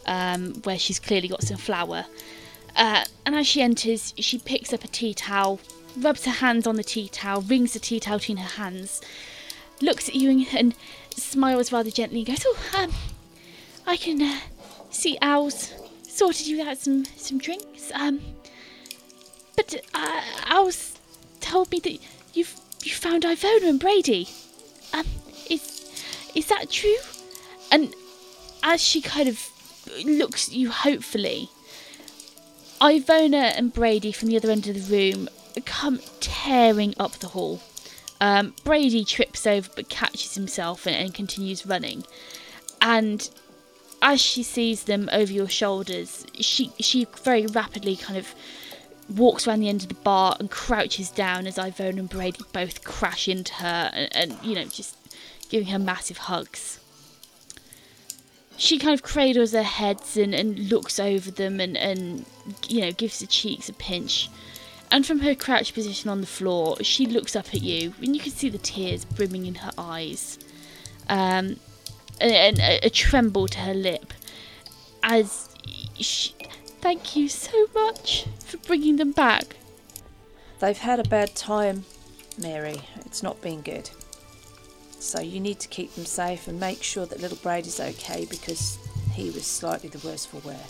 [0.06, 2.04] um, where she's clearly got some flour.
[2.76, 5.60] Uh, and as she enters, she picks up a tea towel,
[5.98, 9.00] rubs her hands on the tea towel, wrings the tea towel between her hands,
[9.80, 10.74] looks at you and, and
[11.16, 12.92] smiles rather gently and goes, Oh, um,
[13.86, 14.40] I can uh,
[14.90, 15.72] see Al's
[16.20, 17.90] sorted you out some, some drinks.
[17.94, 18.20] Um,
[19.56, 20.98] but uh, Al's
[21.40, 21.98] told me that
[22.34, 22.54] you've
[22.84, 24.28] you found Ivona and Brady.
[24.92, 25.06] Um,
[25.48, 25.62] is
[26.34, 26.98] is that true?
[27.72, 27.94] And
[28.62, 29.48] as she kind of
[30.04, 31.48] looks at you hopefully,
[32.82, 35.28] Ivona and Brady from the other end of the room
[35.64, 37.62] come tearing up the hall.
[38.20, 42.04] Um, Brady trips over but catches himself and, and continues running.
[42.82, 43.30] And
[44.02, 48.34] as she sees them over your shoulders, she she very rapidly kind of
[49.08, 52.84] walks around the end of the bar and crouches down as Ivona and Brady both
[52.84, 54.96] crash into her and, and you know just
[55.48, 56.78] giving her massive hugs.
[58.56, 62.24] She kind of cradles their heads and, and looks over them and, and
[62.68, 64.28] you know gives the cheeks a pinch.
[64.92, 68.20] And from her crouched position on the floor, she looks up at you, and you
[68.20, 70.36] can see the tears brimming in her eyes,
[71.08, 71.56] um,
[72.20, 74.12] and, and a, a tremble to her lip,
[75.02, 75.48] as
[75.98, 76.34] she,
[76.80, 79.56] thank you so much for bringing them back.
[80.60, 81.84] They've had a bad time,
[82.40, 82.82] Mary.
[83.06, 83.90] It's not been good.
[84.98, 88.78] So you need to keep them safe and make sure that little Brady's okay because
[89.12, 90.60] he was slightly the worse for wear.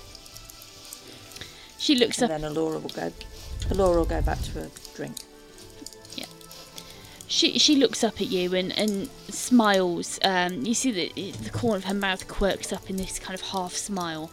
[1.78, 2.40] She looks And up.
[2.40, 3.12] then Alora will go.
[3.70, 5.16] Alora will go back to her drink.
[7.30, 10.18] She she looks up at you and, and smiles.
[10.24, 13.40] Um, you see that the corner of her mouth quirks up in this kind of
[13.40, 14.32] half smile.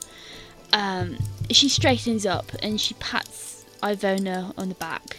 [0.73, 1.17] Um,
[1.51, 5.17] she straightens up and she pats Ivona on the back.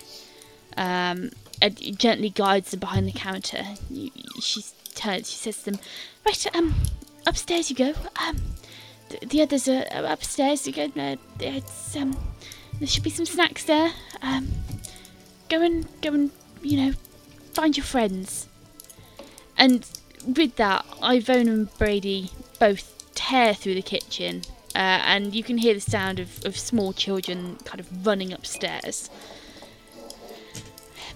[0.76, 1.30] Um,
[1.62, 3.64] and gently guides them behind the counter.
[4.40, 4.64] She
[4.96, 5.30] turns.
[5.30, 5.80] She says to them,
[6.26, 6.74] "Right, um,
[7.28, 7.94] upstairs you go.
[8.20, 8.38] Um,
[9.08, 10.66] the, the others are, upstairs.
[10.66, 11.16] You go.
[11.38, 12.18] It's um,
[12.80, 13.92] there should be some snacks there.
[14.20, 14.48] Um,
[15.48, 16.92] go and go and you know
[17.58, 18.46] find your friends.
[19.56, 19.84] And
[20.24, 22.30] with that, Ivona and Brady
[22.60, 24.42] both tear through the kitchen,
[24.76, 29.10] uh, and you can hear the sound of, of small children kind of running upstairs.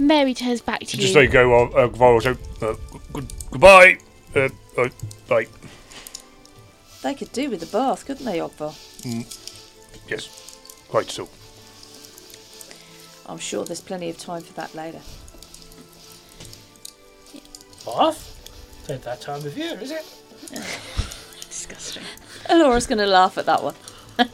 [0.01, 1.03] Mary turns back to you.
[1.03, 1.27] Just you.
[1.27, 2.75] say go, uh, uh, Varro, so, uh,
[3.13, 3.99] good, goodbye.
[4.35, 4.89] Uh, uh,
[5.29, 5.47] bye.
[7.05, 8.75] They could do with the bath, couldn't they, Ogvar?
[10.09, 11.29] Yes, quite so.
[13.27, 15.03] I'm sure there's plenty of time for that later.
[17.85, 18.89] Bath?
[18.89, 20.05] At that time of year, is it?
[21.49, 22.03] Disgusting.
[22.49, 23.75] Alora's going to laugh at that one.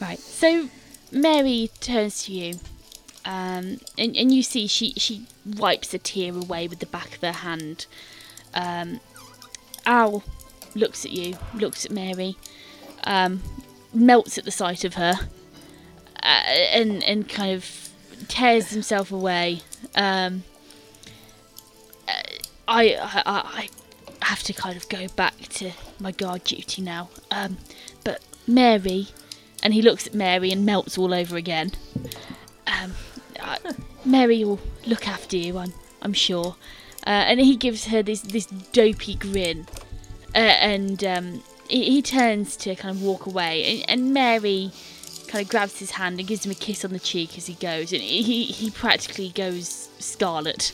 [0.00, 0.18] Right.
[0.18, 0.70] So
[1.12, 2.54] Mary turns to you,
[3.26, 7.20] um, and, and you see she, she wipes a tear away with the back of
[7.20, 7.84] her hand.
[8.54, 9.00] Um,
[9.84, 10.22] Al
[10.74, 12.36] looks at you, looks at Mary,
[13.04, 13.42] um,
[13.92, 15.14] melts at the sight of her,
[16.22, 17.90] uh, and and kind of
[18.28, 19.60] tears himself away.
[19.94, 20.44] Um,
[22.70, 22.96] I,
[23.26, 23.68] I
[24.22, 27.10] I have to kind of go back to my guard duty now.
[27.30, 27.58] Um,
[28.04, 29.08] but Mary,
[29.62, 31.72] and he looks at Mary and melts all over again.
[32.68, 32.94] Um,
[34.04, 36.56] Mary will look after you, I'm I'm sure.
[37.06, 39.66] Uh, and he gives her this this dopey grin,
[40.34, 44.70] uh, and um, he, he turns to kind of walk away, and, and Mary
[45.26, 47.54] kind of grabs his hand and gives him a kiss on the cheek as he
[47.54, 50.72] goes, and he he practically goes scarlet.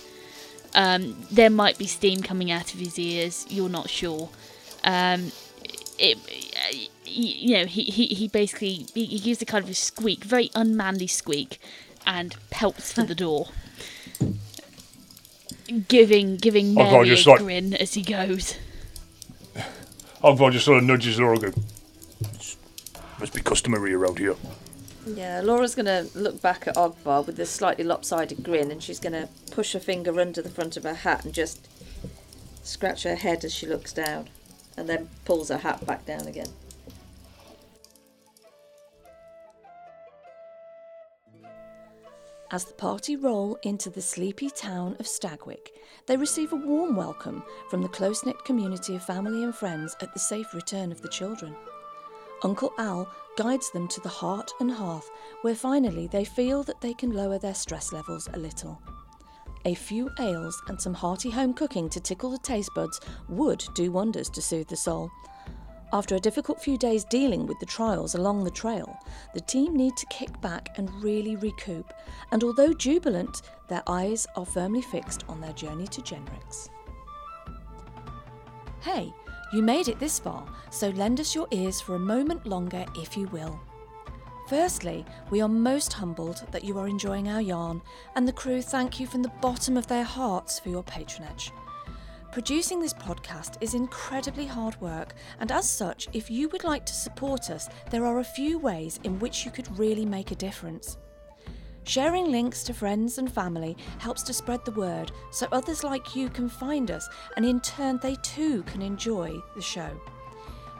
[0.74, 3.46] Um, there might be steam coming out of his ears.
[3.48, 4.28] You're not sure.
[4.84, 5.32] Um,
[5.98, 6.18] it,
[7.04, 10.50] you know, he, he, he basically he, he gives a kind of a squeak, very
[10.54, 11.58] unmanly squeak,
[12.06, 13.48] and pelts for the door,
[15.88, 18.54] giving giving Oh, God, just a like- grin as he goes.
[20.22, 21.38] Ogvar just sort of nudges Laura.
[21.38, 21.52] Go.
[23.18, 24.34] Must be customary around here.
[25.06, 28.98] Yeah, Laura's going to look back at Ogvar with a slightly lopsided grin and she's
[28.98, 31.68] going to push her finger under the front of her hat and just
[32.64, 34.28] scratch her head as she looks down
[34.76, 36.48] and then pulls her hat back down again.
[42.50, 45.70] As the party roll into the sleepy town of Stagwick,
[46.06, 50.12] they receive a warm welcome from the close knit community of family and friends at
[50.12, 51.54] the safe return of the children.
[52.42, 55.10] Uncle Al guides them to the heart and hearth,
[55.42, 58.80] where finally they feel that they can lower their stress levels a little.
[59.64, 63.90] A few ales and some hearty home cooking to tickle the taste buds would do
[63.90, 65.10] wonders to soothe the soul.
[65.92, 68.98] After a difficult few days dealing with the trials along the trail,
[69.34, 71.92] the team need to kick back and really recoup,
[72.32, 76.70] and although jubilant, their eyes are firmly fixed on their journey to Jenrick's.
[78.80, 79.12] Hey,
[79.52, 83.16] you made it this far, so lend us your ears for a moment longer if
[83.16, 83.58] you will.
[84.48, 87.82] Firstly, we are most humbled that you are enjoying our yarn,
[88.14, 91.52] and the crew thank you from the bottom of their hearts for your patronage.
[92.32, 96.92] Producing this podcast is incredibly hard work, and as such, if you would like to
[96.92, 100.98] support us, there are a few ways in which you could really make a difference.
[101.86, 106.28] Sharing links to friends and family helps to spread the word so others like you
[106.28, 109.88] can find us and in turn they too can enjoy the show.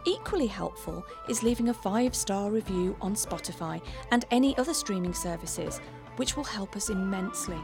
[0.05, 3.81] Equally helpful is leaving a five star review on Spotify
[4.11, 5.81] and any other streaming services,
[6.17, 7.61] which will help us immensely.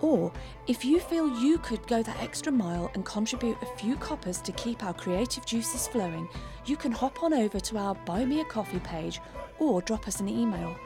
[0.00, 0.32] Or,
[0.66, 4.52] if you feel you could go that extra mile and contribute a few coppers to
[4.52, 6.28] keep our creative juices flowing,
[6.66, 9.20] you can hop on over to our Buy Me a Coffee page
[9.60, 10.76] or drop us an email.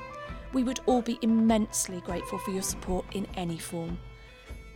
[0.52, 3.98] We would all be immensely grateful for your support in any form.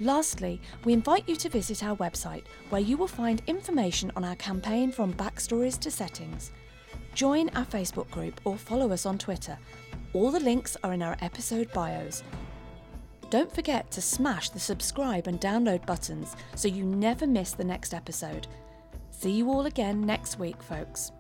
[0.01, 4.37] Lastly, we invite you to visit our website where you will find information on our
[4.37, 6.51] campaign from backstories to settings.
[7.15, 9.59] Join our Facebook group or follow us on Twitter.
[10.13, 12.23] All the links are in our episode bios.
[13.31, 17.95] Don't forget to smash the subscribe and download buttons so you never miss the next
[17.95, 18.47] episode.
[19.11, 21.13] See you all again next week, folks.